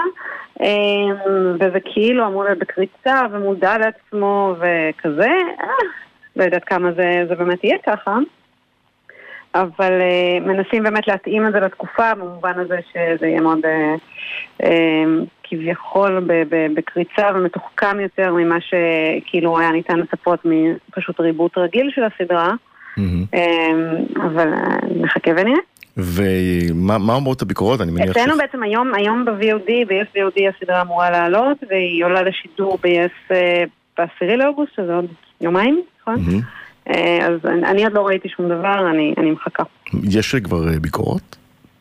[1.60, 5.30] וזה כאילו אמור להיות בקריצה ומודע לעצמו וכזה.
[6.36, 8.18] לא יודעת כמה זה, זה באמת יהיה ככה.
[9.56, 14.66] אבל uh, מנסים באמת להתאים את זה לתקופה, במובן הזה שזה יהיה מאוד uh, uh,
[15.44, 16.28] כביכול
[16.76, 22.54] בקריצה ומתוחכם יותר ממה שכאילו היה ניתן לצפות מפשוט ריבוט רגיל של הסדרה,
[22.98, 23.38] mm-hmm.
[24.26, 24.50] אבל
[24.96, 25.60] נחכה ונראה.
[25.98, 27.82] ומה אומרות הביקורות?
[27.82, 28.18] אני מניח ש...
[28.18, 33.34] אצלנו בעצם היום, היום ב-VOD, ב-yes VOD הסדרה אמורה לעלות, והיא עולה לשידור ב-yes
[33.98, 35.06] ב-10 לאוגוסט, שזה עוד
[35.42, 36.16] יומיים, נכון?
[36.16, 36.92] Mm-hmm.
[37.22, 39.64] אז אני עוד לא ראיתי שום דבר, אני, אני מחכה.
[40.04, 41.38] יש כבר ביקורות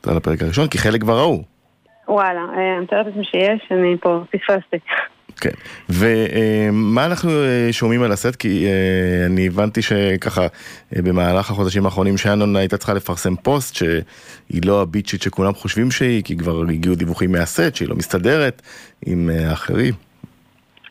[0.07, 0.69] על הפרק הראשון?
[0.69, 1.43] כי חלק כבר ראו.
[2.09, 4.77] וואלה, אה, אני מתארת לעצמי שיש, אני פה פספסתי.
[5.41, 5.51] כן,
[5.89, 8.37] ומה אנחנו אה, שומעים על הסט?
[8.37, 10.47] כי אה, אני הבנתי שככה
[10.93, 16.37] במהלך החודשים האחרונים שאנון הייתה צריכה לפרסם פוסט שהיא לא הביצ'ית שכולם חושבים שהיא, כי
[16.37, 18.63] כבר הגיעו דיווחים מהסט שהיא לא מסתדרת
[19.07, 19.95] עם האחרים.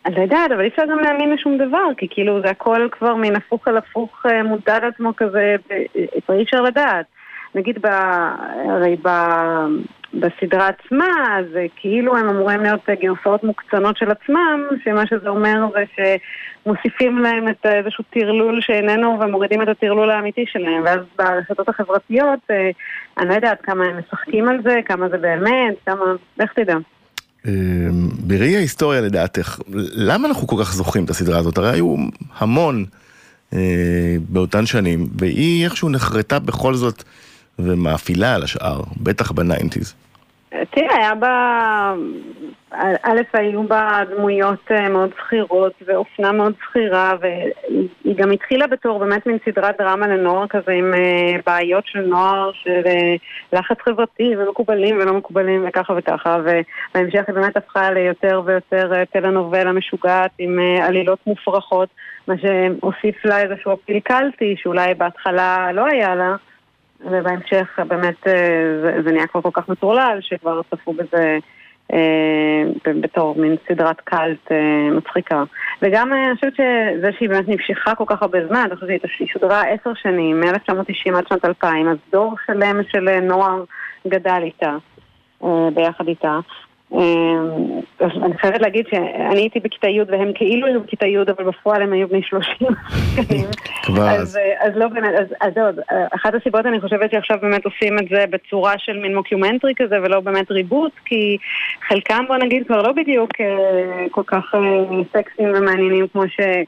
[0.10, 3.16] אני לא יודעת, אבל אי אפשר גם להאמין לשום דבר, כי כאילו זה הכל כבר
[3.16, 5.56] מן הפוך על הפוך מודע לעצמו כזה,
[6.30, 7.06] אי אפשר לדעת.
[7.56, 7.88] נגיד, ב,
[8.70, 9.10] הרי ב...
[10.14, 16.06] בסדרה עצמה, זה כאילו הם אמורים להיות גרסאות מוקצנות של עצמם, שמה שזה אומר זה
[16.66, 22.70] שמוסיפים להם את איזשהו טרלול שאיננו ומורידים את הטרלול האמיתי שלהם, ואז ברשתות החברתיות, אה,
[23.18, 26.06] אני לא יודעת כמה הם משחקים על זה, כמה זה באמת, כמה...
[26.40, 26.76] לך תדע.
[27.48, 27.52] אה,
[28.28, 29.60] בראי ההיסטוריה לדעתך,
[29.94, 31.58] למה אנחנו כל כך זוכרים את הסדרה הזאת?
[31.58, 31.96] הרי היו
[32.38, 32.86] המון
[33.54, 33.60] אה,
[34.30, 37.04] באותן שנים, והיא איכשהו נחרטה בכל זאת
[37.60, 39.94] ומאפילה על השאר, בטח בניינטיז.
[40.50, 41.94] תראה, היה בה...
[43.04, 49.28] א', היו בה דמויות אה, מאוד שכירות ואופנה מאוד שכירה והיא גם התחילה בתור באמת
[49.28, 53.16] מין סדרת דרמה לנוער כזה עם אה, בעיות של נוער של אה,
[53.54, 60.32] לחץ חברתי ומקובלים ולא מקובלים וככה וככה ובהמשך היא באמת הפכה ליותר ויותר טלנובלה משוגעת
[60.38, 61.90] עם עלילות מופרכות
[62.28, 66.36] מה שהוסיף לה איזשהו אפיל קלטי שאולי בהתחלה לא היה לה
[67.02, 68.34] ובהמשך באמת אה,
[68.82, 71.38] זה, זה נהיה כבר כל כך מטורלל שכבר צפו בזה
[71.94, 72.64] אה,
[73.02, 75.44] בתור מין סדרת קאלט אה, מצחיקה.
[75.82, 79.62] וגם אני חושבת שזה שהיא באמת נמשכה כל כך הרבה זמן, אני חושבת שהיא שודרה
[79.62, 83.64] עשר שנים, מ-1990 עד שנת 2000, אז דור שלם של נוער
[84.08, 84.76] גדל איתה,
[85.74, 86.40] ביחד איתה.
[86.92, 91.82] אמ, אני חייבת להגיד שאני הייתי בכיתה י' והם כאילו היו בכיתה י', אבל בפועל
[91.82, 92.68] הם היו בני 30.
[94.60, 95.10] אז לא באמת,
[95.42, 95.66] אז זהו,
[96.12, 100.20] אחת הסיבות אני חושבת שעכשיו באמת עושים את זה בצורה של מין מוקיומנטרי כזה ולא
[100.20, 101.38] באמת reboot, כי
[101.88, 104.60] חלקם בוא נגיד כבר לא בדיוק אה, כל כך אה,
[105.14, 106.08] סקסיים ומעניינים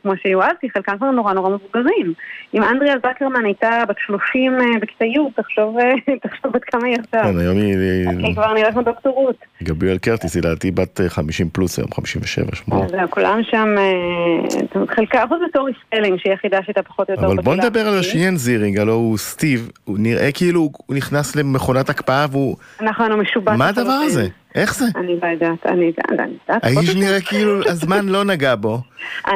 [0.01, 2.13] כמו שהיו אז, כי חלקם כבר נורא נורא מבוגרים.
[2.53, 5.77] אם אנדריה זקרמן הייתה בת 30 אה, בכיתה י', תחשוב
[6.53, 7.23] בת כמה היא עכשיו.
[7.23, 7.77] כן, היום היא...
[8.19, 9.35] היא כבר נראית כמו דוקטורות.
[9.63, 12.87] גבריאל קרטריס היא לדעתי בת 50 אה, פלוס היום, 57, 8.
[12.87, 17.35] זהו, כולם שם, אה, חלקה, חוץ מטורי ספלינג, שהיא היחידה שהייתה פחות או יותר אבל
[17.35, 22.25] בוא נדבר על השיין זירינג, הלו הוא סטיב, הוא נראה כאילו הוא נכנס למכונת הקפאה
[22.31, 22.55] והוא...
[22.81, 23.57] נכון, הוא משובץ.
[23.57, 24.27] מה הדבר הזה?
[24.55, 24.85] איך זה?
[24.95, 26.63] אני לא יודעת, אני יודעת.
[26.63, 28.77] האיש נראה כאילו הזמן לא נגע בו,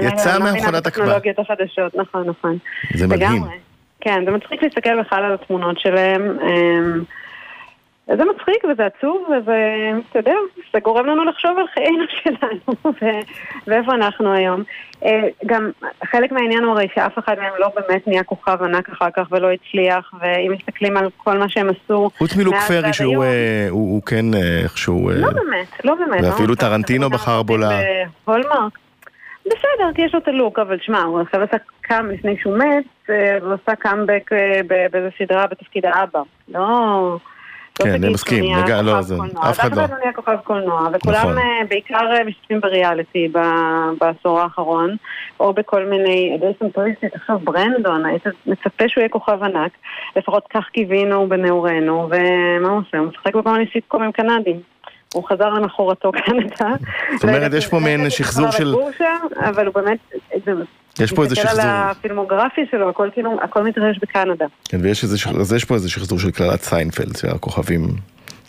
[0.01, 1.03] יצא לא מהמכונת הקפאה.
[1.03, 2.57] הטכנולוגיות החדשות, נכון, נכון.
[2.93, 3.43] זה מדהים.
[4.01, 6.37] כן, זה מצחיק להסתכל בכלל על התמונות שלהם.
[8.07, 9.57] זה מצחיק וזה עצוב וזה,
[10.09, 10.33] אתה יודע,
[10.73, 12.93] זה גורם לנו לחשוב על חיינו שלנו
[13.67, 14.63] ואיפה אנחנו היום.
[15.05, 15.71] אה, גם
[16.11, 19.51] חלק מהעניין הוא הרי שאף אחד מהם לא באמת נהיה כוכב ענק אחר כך ולא
[19.51, 22.09] הצליח, ואם מסתכלים על כל מה שהם עשו...
[22.17, 25.09] חוץ מלוק פרי שהוא אה, הוא, הוא כן אה, איכשהו...
[25.09, 26.23] לא באמת, לא באמת.
[26.23, 27.63] ואפילו טרנטינו בחר בו ל...
[28.25, 28.79] הולמרק.
[29.45, 33.09] בסדר, כי יש לו את הלוק, אבל שמע, הוא עכשיו עשה קאם לפני שהוא מת,
[33.41, 34.29] והוא עשה קאמבק
[34.91, 36.21] באיזה סדרה בתפקיד האבא.
[36.47, 37.17] לא...
[37.75, 38.43] כן, אני מסכים,
[38.83, 39.83] לא, זה, אף אחד לא.
[39.83, 41.37] אף אחד לא נהיה כוכב קולנוע, וכולם נכון.
[41.37, 43.31] אה, בעיקר אה, משתתפים בריאליטי
[43.99, 44.95] בעשור האחרון,
[45.39, 49.71] או בכל מיני, דייסון פריסטי, תחשוב, ברנדון, היית מצפה שהוא יהיה כוכב ענק,
[50.15, 52.97] לפחות כך קיווינו בנעורינו, ומה הוא עושה?
[52.97, 54.59] הוא משחק בכל מיני סיטקומים קנדים.
[55.13, 56.75] הוא חזר למחורתו קנדה.
[57.15, 58.73] זאת אומרת, יש פה מעין שחזור של...
[59.49, 59.97] אבל הוא באמת,
[60.99, 61.51] יש פה איזה שחזור.
[61.51, 64.45] תסתכל על הפילמוגרפיה שלו, הכל כאילו, הכל מתרחש בקנדה.
[64.69, 67.81] כן, ויש איזה, אז יש פה איזה שחזור של קללת סיינפלד, שהכוכבים,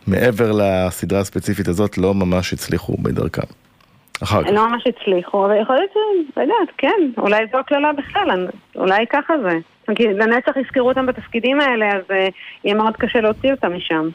[0.07, 3.43] מעבר לסדרה הספציפית הזאת, לא ממש הצליחו בדרכם.
[4.23, 4.51] אחר כך.
[4.51, 5.97] לא ממש הצליחו, אבל יכול להיות ש...
[6.37, 9.59] לא יודעת, כן, אולי זו הקללה בכלל, אולי ככה זה.
[9.95, 12.15] כי לנצח יזכרו אותם בתפקידים האלה, אז אה,
[12.65, 14.09] יהיה מאוד קשה להוציא אותם משם.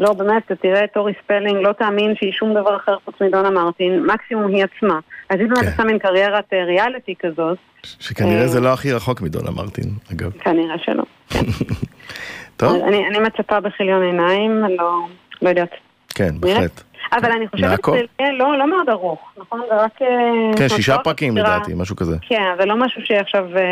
[0.00, 3.50] לא, באמת, אתה תראה את טורי ספלינג, לא תאמין שהיא שום דבר אחר חוץ מדונה
[3.50, 4.98] מרטין, מקסימום היא עצמה.
[5.28, 5.66] אז באמת כן.
[5.66, 7.58] עושה מין קריירת ריאליטי כזאת.
[7.82, 10.30] שכנראה זה לא הכי רחוק מדונה מרטין, אגב.
[10.30, 11.04] כנראה שלא.
[12.56, 12.82] טוב.
[12.82, 15.06] אני, אני מצפה בכיליון עיניים, לא,
[15.42, 15.70] לא יודעת.
[16.14, 16.82] כן, בהחלט.
[17.12, 19.60] אבל אני חושבת שזה לא, לא מאוד ארוך, נכון?
[19.68, 20.02] זה רק...
[20.02, 22.16] אה, כן, שישה פרקים לדעתי, משהו כזה.
[22.28, 23.62] כן, זה לא משהו שעכשיו, אה,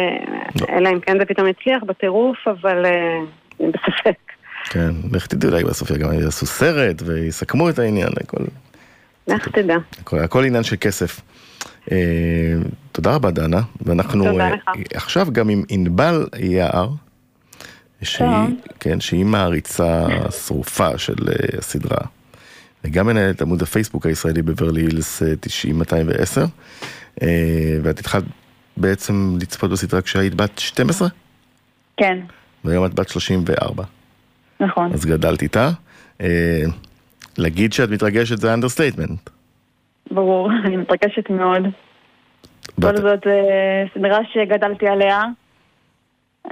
[0.61, 0.66] לא.
[0.76, 3.18] אלא אם כן זה פתאום הצליח בטירוף, אבל אה,
[3.61, 4.18] בספק.
[4.64, 8.44] כן, לך תדעי אולי בסוף גם יעשו סרט ויסכמו את העניין, הכל.
[9.28, 9.76] לך תדע.
[10.12, 11.20] הכל עניין של כסף.
[11.92, 11.96] אה,
[12.92, 14.40] תודה רבה דנה, ואנחנו.
[14.40, 14.54] אה,
[14.94, 16.88] עכשיו גם עם ענבל יער,
[18.02, 18.28] שהיא,
[18.80, 20.06] כן, שהיא מעריצה
[20.46, 21.98] שרופה של אה, הסדרה,
[22.84, 25.22] וגם מנהלת עמוד הפייסבוק הישראלי בברלי הילס
[27.22, 27.24] 90-210,
[27.82, 28.24] ואת התחלת
[28.76, 31.08] בעצם לצפות בסדרה כשהיית בת 12?
[31.96, 32.18] כן.
[32.64, 33.84] והיום את בת 34.
[34.60, 34.92] נכון.
[34.92, 35.70] אז גדלת איתה.
[37.38, 39.30] להגיד שאת מתרגשת זה understatement.
[40.14, 41.62] ברור, אני מתרגשת מאוד.
[42.80, 45.22] בכל זאת אה, סדרה שגדלתי עליה.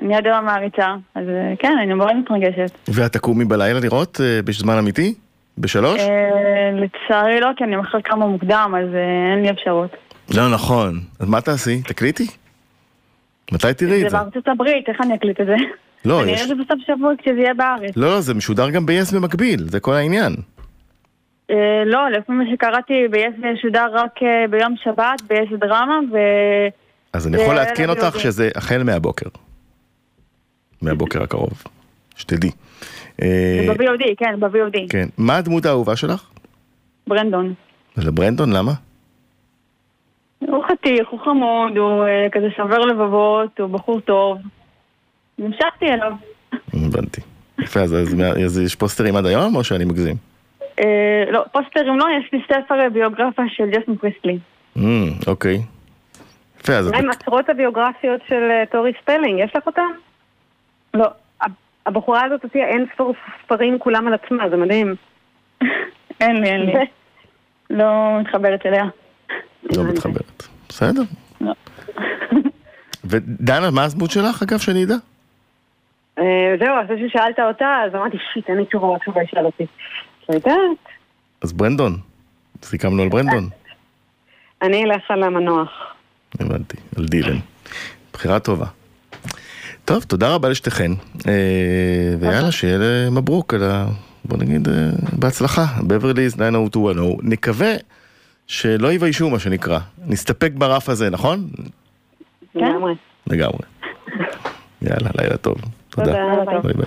[0.03, 2.79] אני עד היום מעריצה, אז אה, כן, אני מאוד מתרגשת.
[2.89, 5.15] ואת תקומי בלילה לראות אה, בזמן אמיתי?
[5.59, 6.01] בשלוש?
[6.75, 8.95] לצערי לא, כי אני מחר קמה מוקדם, אז
[9.35, 9.91] אין לי אפשרות.
[10.35, 11.01] לא נכון.
[11.21, 11.83] אז מה תעשי?
[11.83, 12.27] תקליטי?
[13.53, 14.09] מתי תראי את זה?
[14.09, 15.57] זה בארצות הברית, איך אני אקליט את זה?
[16.05, 16.23] לא, יש...
[16.23, 17.97] אני אראה את זה בסוף שבוע כשזה יהיה בארץ.
[17.97, 20.33] לא, לא, זה משודר גם ב-yes במקביל, זה כל העניין.
[21.51, 22.95] אה, לא, לפי מה שקראתי,
[23.41, 26.17] זה שודר רק אה, ביום שבת, ב-yes דרמה, ו...
[27.13, 29.27] אז אני יכול לעדכן אותך שזה החל מהבוקר.
[30.83, 31.65] מהבוקר הקרוב,
[32.17, 32.51] שתדעי.
[33.23, 34.79] אה, ב-VOD, כן, ב-VOD.
[34.89, 35.09] כן.
[35.19, 36.29] מה הדמות האהובה שלך?
[37.07, 37.55] ברנדון.
[37.97, 38.73] לברנדון, למה?
[40.39, 44.39] הוא חתיך, הוא חמוד, הוא כזה שובר לבבות, הוא בחור טוב.
[45.39, 46.13] נמשכתי אליו.
[46.75, 47.21] הבנתי.
[47.59, 50.30] יפה, אז יש פוסטרים עד היום או שאני מגזים?
[50.79, 54.39] אה, לא, פוסטרים לא, יש לי ספר ביוגרפיה של ג'סון פריסטלי.
[55.27, 55.63] אוקיי.
[56.61, 56.91] יפה, אז...
[56.91, 59.91] מה עם עשרות הביוגרפיות של אה, טורי ספלינג, יש לך אותן?
[60.95, 61.07] לא.
[61.87, 63.15] הבחורה הזאת הוציאה אין ספור
[63.45, 64.95] ספרים כולם על עצמה, זה מדהים.
[66.21, 66.73] אין לי, אין לי.
[67.71, 68.85] לא מתחברת אליה.
[69.77, 70.43] לא מתחברת.
[70.69, 71.03] בסדר.
[71.41, 71.53] לא.
[73.11, 74.95] ודנה, מה הדמות שלך, אגב, שאני אדע?
[76.19, 79.67] אה, זהו, אחרי ששאלת אותה, אז אמרתי, שיט, אין לי תשובה, התשובה ישאל אותי.
[80.35, 80.89] יודעת.
[81.43, 81.99] אז ברנדון.
[82.63, 83.49] סיכמנו על ברנדון.
[84.63, 85.71] אני אלך על המנוח.
[86.41, 87.39] הבנתי, על דילן.
[88.13, 88.67] בחירה טובה.
[89.85, 90.93] טוב, תודה רבה לשתיכן,
[91.29, 91.33] אה,
[92.21, 92.53] ויאללה, אוקיי.
[92.53, 93.87] שיהיה למברוק על ה...
[94.25, 94.75] בוא נגיד, אה,
[95.13, 97.17] בהצלחה, בברלי is 90210.
[97.23, 97.73] נקווה
[98.47, 99.79] שלא יביישו, מה שנקרא.
[100.07, 101.49] נסתפק ברף הזה, נכון?
[102.55, 102.95] לגמרי.
[103.27, 103.59] לגמרי.
[104.83, 105.57] יאללה, לילה טוב.
[105.91, 106.13] תודה.
[106.45, 106.61] תודה.
[106.63, 106.87] ביי ביי.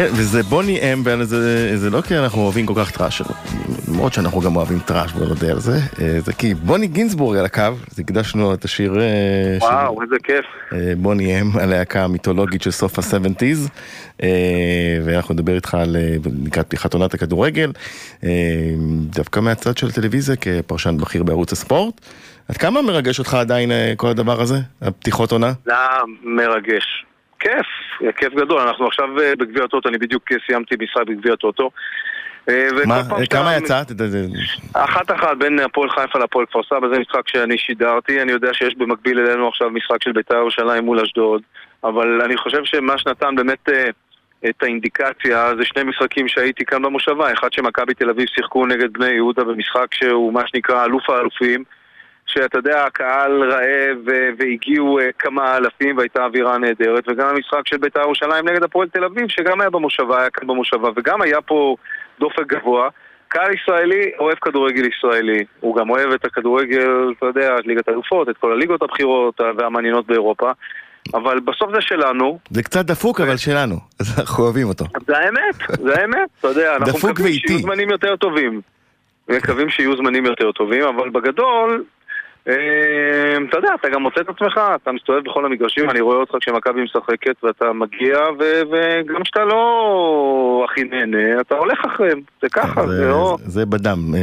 [0.00, 3.22] כן, וזה בוני אם, וזה לא כי אנחנו אוהבים כל כך טראש,
[3.88, 7.44] למרות שאנחנו גם אוהבים טראש, בוא נודה על זה, אה, זה כי בוני גינזבורג על
[7.44, 9.00] הקו, אז הקדשנו את השיר...
[9.00, 9.06] אה,
[9.60, 10.44] וואו, שיר, איזה כיף.
[10.72, 13.70] אה, בוני אם, הלהקה המיתולוגית של סוף ה-70's,
[15.04, 15.96] ואנחנו נדבר איתך על
[16.44, 17.72] לקראת פתיחת עונת הכדורגל,
[19.00, 22.00] דווקא מהצד של הטלוויזיה, כפרשן בכיר בערוץ הספורט.
[22.48, 25.52] עד כמה מרגש אותך עדיין כל הדבר הזה, הפתיחות עונה?
[25.64, 25.72] זה
[26.22, 27.04] מרגש.
[27.40, 27.66] כיף,
[28.16, 28.60] כיף גדול.
[28.60, 31.70] אנחנו עכשיו אה, בגביע הטוטו, אני בדיוק סיימתי משחק בגביע הטוטו.
[32.48, 33.86] אה, מה, אה, כמה יצאת?
[34.72, 38.74] אחת אחת בין הפועל חיפה לפועל כפר סבא, זה משחק שאני שידרתי, אני יודע שיש
[38.74, 41.42] במקביל אלינו עכשיו משחק של בית"ר ירושלים מול אשדוד,
[41.84, 43.68] אבל אני חושב שמה שנתן באמת
[44.48, 49.08] את האינדיקציה זה שני משחקים שהייתי כאן במושבה, אחד שמכבי תל אביב שיחקו נגד בני
[49.08, 51.64] יהודה במשחק שהוא מה שנקרא אלוף האלופים
[52.32, 53.98] שאתה יודע, הקהל רעב
[54.38, 59.04] והגיעו אה, כמה אלפים והייתה אווירה נהדרת, וגם המשחק של בית"ר ירושלים נגד הפועל תל
[59.04, 61.76] אביב, שגם היה במושבה, היה כאן במושבה, וגם היה פה
[62.20, 62.88] דופק גבוה.
[63.28, 68.28] קהל ישראלי אוהב כדורגל ישראלי, הוא גם אוהב את הכדורגל, אתה יודע, את ליגת האלופות,
[68.28, 70.50] את כל הליגות הבכירות והמעניינות באירופה,
[71.14, 73.76] אבל בסוף זה שלנו, זה קצת דפוק, אבל שלנו.
[74.00, 74.84] אז אנחנו אוהבים אותו.
[75.06, 77.32] זה האמת, זה האמת, אתה יודע, אנחנו מקווים.
[77.32, 78.60] שיהיו זמנים יותר טובים.
[79.28, 81.99] מקווים שיהיו זמנים יותר טובים, אבל בגדול, אה,
[82.42, 86.82] אתה יודע, אתה גם מוצא את עצמך, אתה מסתובב בכל המגרשים, אני רואה אותך כשמכבי
[86.82, 93.08] משחקת ואתה מגיע, וגם כשאתה לא הכי נהנה, אתה הולך אחריהם, זה ככה, זה זה-
[93.08, 93.36] לא...
[93.44, 94.20] זה בדם, אה,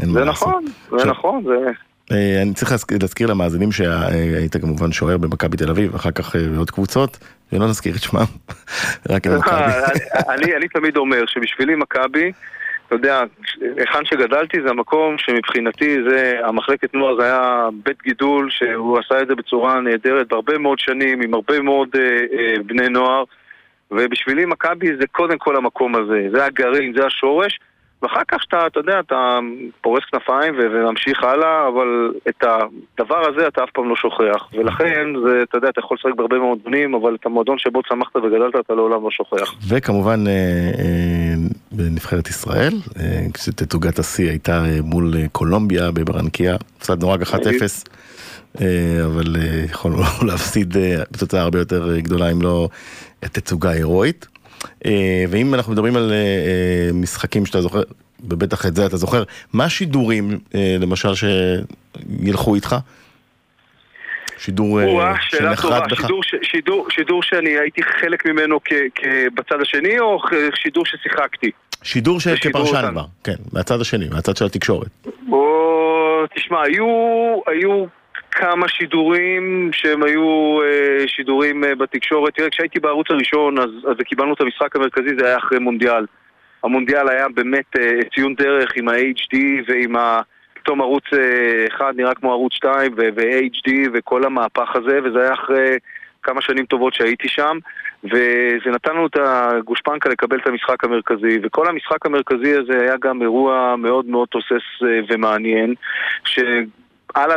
[0.00, 0.48] אין מה זה לעשות.
[0.48, 0.64] נכון,
[0.98, 1.70] זה נכון, זה...
[2.12, 6.70] אה, אני צריך להזכיר- למאזינים שהיית כמובן שוער במכבי תל אביב, אחר כך אה, בעוד
[6.70, 7.18] קבוצות,
[7.50, 8.20] שלא נזכיר את שמם,
[9.10, 9.54] רק את מכבי.
[10.28, 12.32] אני, אני תמיד אומר שבשבילי מכבי,
[12.90, 13.22] אתה יודע,
[13.76, 19.28] היכן שגדלתי זה המקום שמבחינתי זה, המחלקת נוער זה היה בית גידול שהוא עשה את
[19.28, 22.00] זה בצורה נהדרת בהרבה מאוד שנים עם הרבה מאוד אה,
[22.38, 23.24] אה, בני נוער.
[23.90, 27.60] ובשבילי מכבי זה קודם כל המקום הזה, זה הגרעין, זה השורש
[28.02, 29.38] ואחר כך שאתה, אתה יודע, אתה
[29.80, 34.48] פורס כנפיים וממשיך הלאה, אבל את הדבר הזה אתה אף פעם לא שוכח.
[34.52, 38.54] ולכן, זה, אתה יודע, אתה יכול לשחק בהרבה מועדונים, אבל את המועדון שבו צמחת וגדלת
[38.60, 39.54] אתה לעולם לא שוכח.
[39.68, 41.34] וכמובן אה, אה,
[41.72, 47.34] בנבחרת ישראל, אה, כשתצוגת השיא הייתה אה, מול אה, קולומביה בברנקיה, הפסדנו רק 1-0,
[48.60, 48.66] אה,
[49.06, 52.68] אבל יכולנו להפסיד אה, בתוצאה הרבה יותר גדולה אם לא
[53.20, 54.26] תצוגה הירואית.
[54.86, 57.82] אה, ואם אנחנו מדברים על אה, אה, משחקים שאתה זוכר,
[58.20, 60.38] ובטח את זה אתה זוכר, מה השידורים
[60.80, 62.76] למשל שילכו איתך?
[64.38, 64.80] שידור
[65.20, 66.00] שנחרט בך?
[66.00, 68.72] שידור, שידור, שידור שאני הייתי חלק ממנו כ,
[69.34, 70.22] בצד השני, או
[70.54, 71.50] שידור ששיחקתי?
[71.82, 72.92] שידור של ושידור כפרשן אותנו.
[72.92, 74.88] כבר, כן, מהצד השני, מהצד של התקשורת.
[75.32, 76.86] או, תשמע, היו,
[77.46, 77.84] היו
[78.30, 82.34] כמה שידורים שהם היו אה, שידורים אה, בתקשורת.
[82.34, 86.06] תראה, כשהייתי בערוץ הראשון, אז, אז קיבלנו את המשחק המרכזי, זה היה אחרי מונדיאל.
[86.64, 90.20] המונדיאל היה באמת אה, ציון דרך עם ה-HD ועם ה...
[90.54, 95.34] פתאום ערוץ אה, אחד נראה כמו ערוץ 2 ו- ו-HD וכל המהפך הזה, וזה היה
[95.34, 95.78] אחרי
[96.22, 97.58] כמה שנים טובות שהייתי שם,
[98.04, 103.22] וזה נתן לנו את הגושפנקה לקבל את המשחק המרכזי, וכל המשחק המרכזי הזה היה גם
[103.22, 105.74] אירוע מאוד מאוד תוסס אה, ומעניין,
[106.24, 106.64] שעל
[107.14, 107.30] על,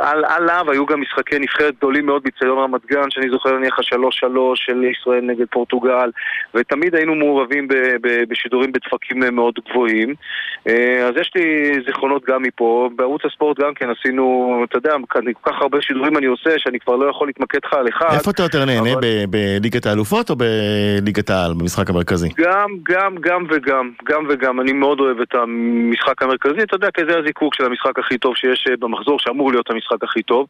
[0.00, 4.16] על, עליו היו גם משחקי נבחרת גדולים מאוד בציון רמת גן, שאני זוכר נניח השלוש
[4.18, 6.10] שלוש של ישראל נגד פורטוגל,
[6.54, 10.14] ותמיד היינו מעורבים ב, ב, בשידורים בדפקים מאוד גבוהים.
[10.68, 15.52] אה, אז יש לי זיכרונות גם מפה, בערוץ הספורט גם כן עשינו, אתה יודע, כל
[15.52, 18.14] כך הרבה שידורים אני עושה, שאני כבר לא יכול להתמקד לך על אחד.
[18.14, 22.28] איפה אתה יותר נהנה, אבל- ב- בליגת האלופות או בליגת העל, במשחק המרכזי?
[22.38, 24.60] גם, גם, גם וגם, גם וגם.
[24.60, 28.36] אני מאוד אוהב את המשחק המרכזי, אתה יודע, כי זה הזיקוק של המשחק הכי טוב
[28.36, 28.76] שיש אה,
[29.12, 30.46] במחזור, שאמור להיות המשחק הכי טוב,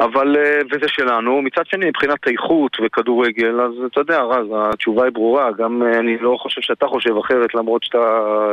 [0.00, 1.42] אבל, אה, וזה שלנו.
[1.42, 6.18] מצד שני, מבחינת איכות וכדורגל, אז אתה יודע, רז, התשובה היא ברורה, גם אה, אני
[6.18, 7.98] לא חושב שאתה חושב אחרת, למרות שאתה,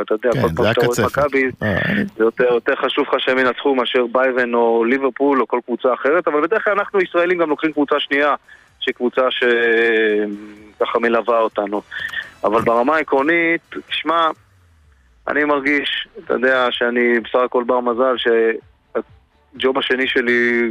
[0.02, 1.18] אתה יודע, כן, כל פעם שאתה רואה את.
[1.18, 1.78] מכבי, אה,
[2.16, 6.28] זה יותר, יותר חשוב לך שהם ינצחו מאשר ביירן או ליברפול או כל קבוצה אחרת,
[6.28, 8.34] אבל בדרך כלל אנחנו ישראלים גם לוקחים קבוצה שנייה,
[8.80, 11.82] שהיא קבוצה שככה מלווה אותנו.
[12.44, 14.30] אבל ברמה העקרונית, תשמע,
[15.28, 18.16] אני מרגיש, אתה יודע, שאני בסך הכל בר מזל
[19.52, 20.62] שהג'וב השני שלי,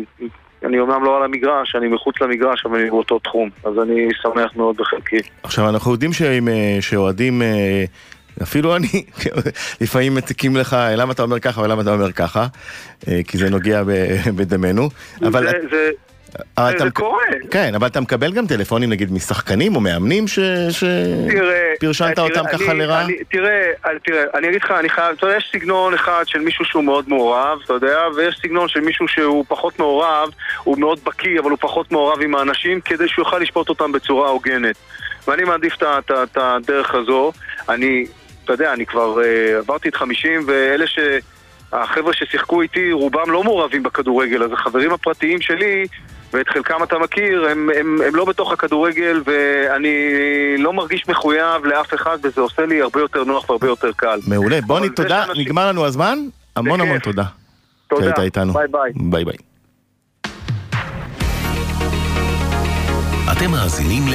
[0.63, 3.49] אני אומנם לא על המגרש, אני מחוץ למגרש, אבל אני באותו תחום.
[3.63, 5.19] אז אני שמח מאוד בחלקי.
[5.43, 6.11] עכשיו אנחנו יודעים
[6.47, 7.83] אה, שאוהדים, אה,
[8.43, 9.05] אפילו אני,
[9.81, 12.47] לפעמים מציקים לך למה אתה אומר ככה ולמה אתה אומר ככה,
[13.07, 13.83] אה, כי זה נוגע
[14.37, 14.89] בדמנו,
[15.21, 15.45] אבל...
[15.45, 15.89] זה, זה,
[16.57, 17.23] אבל זה, אתה זה קורה.
[17.51, 20.39] כן, אבל אתה מקבל גם טלפונים נגיד משחקנים או מאמנים ש...
[20.69, 20.83] ש...
[21.31, 23.05] תראה, פרשנת תראה, אותם אני- ככה לרעה?
[23.31, 26.65] תראה, אני- תראה, אני אגיד לך, אני חייב, אתה יודע, יש סגנון אחד של מישהו
[26.65, 30.29] שהוא מאוד מעורב, אתה יודע, ויש סגנון של מישהו שהוא פחות מעורב,
[30.63, 34.29] הוא מאוד בקיא, אבל הוא פחות מעורב עם האנשים, כדי שהוא יוכל לשפוט אותם בצורה
[34.29, 34.75] הוגנת.
[35.27, 37.31] ואני מעדיף את הדרך הזו.
[37.69, 38.05] אני,
[38.45, 40.99] אתה יודע, אני כבר אה, עברתי את 50, ואלה ש...
[41.73, 45.85] החבר'ה ששיחקו איתי, רובם לא מעורבים בכדורגל, אז החברים הפרטיים שלי,
[46.33, 49.89] ואת חלקם אתה מכיר, הם, הם, הם לא בתוך הכדורגל, ואני
[50.57, 54.19] לא מרגיש מחויב לאף אחד, וזה עושה לי הרבה יותר נוח והרבה יותר קל.
[54.27, 56.19] מעולה, בוני, תודה, שאנשים- נגמר לנו הזמן,
[56.55, 56.81] המון.
[56.81, 57.23] המון תודה.
[57.87, 58.53] תודה, שהיית איתנו.
[58.53, 58.91] ביי ביי.
[58.95, 59.35] ביי ביי.
[63.31, 64.13] אתם מאזינים ל...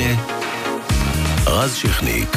[1.46, 2.28] רז שכניק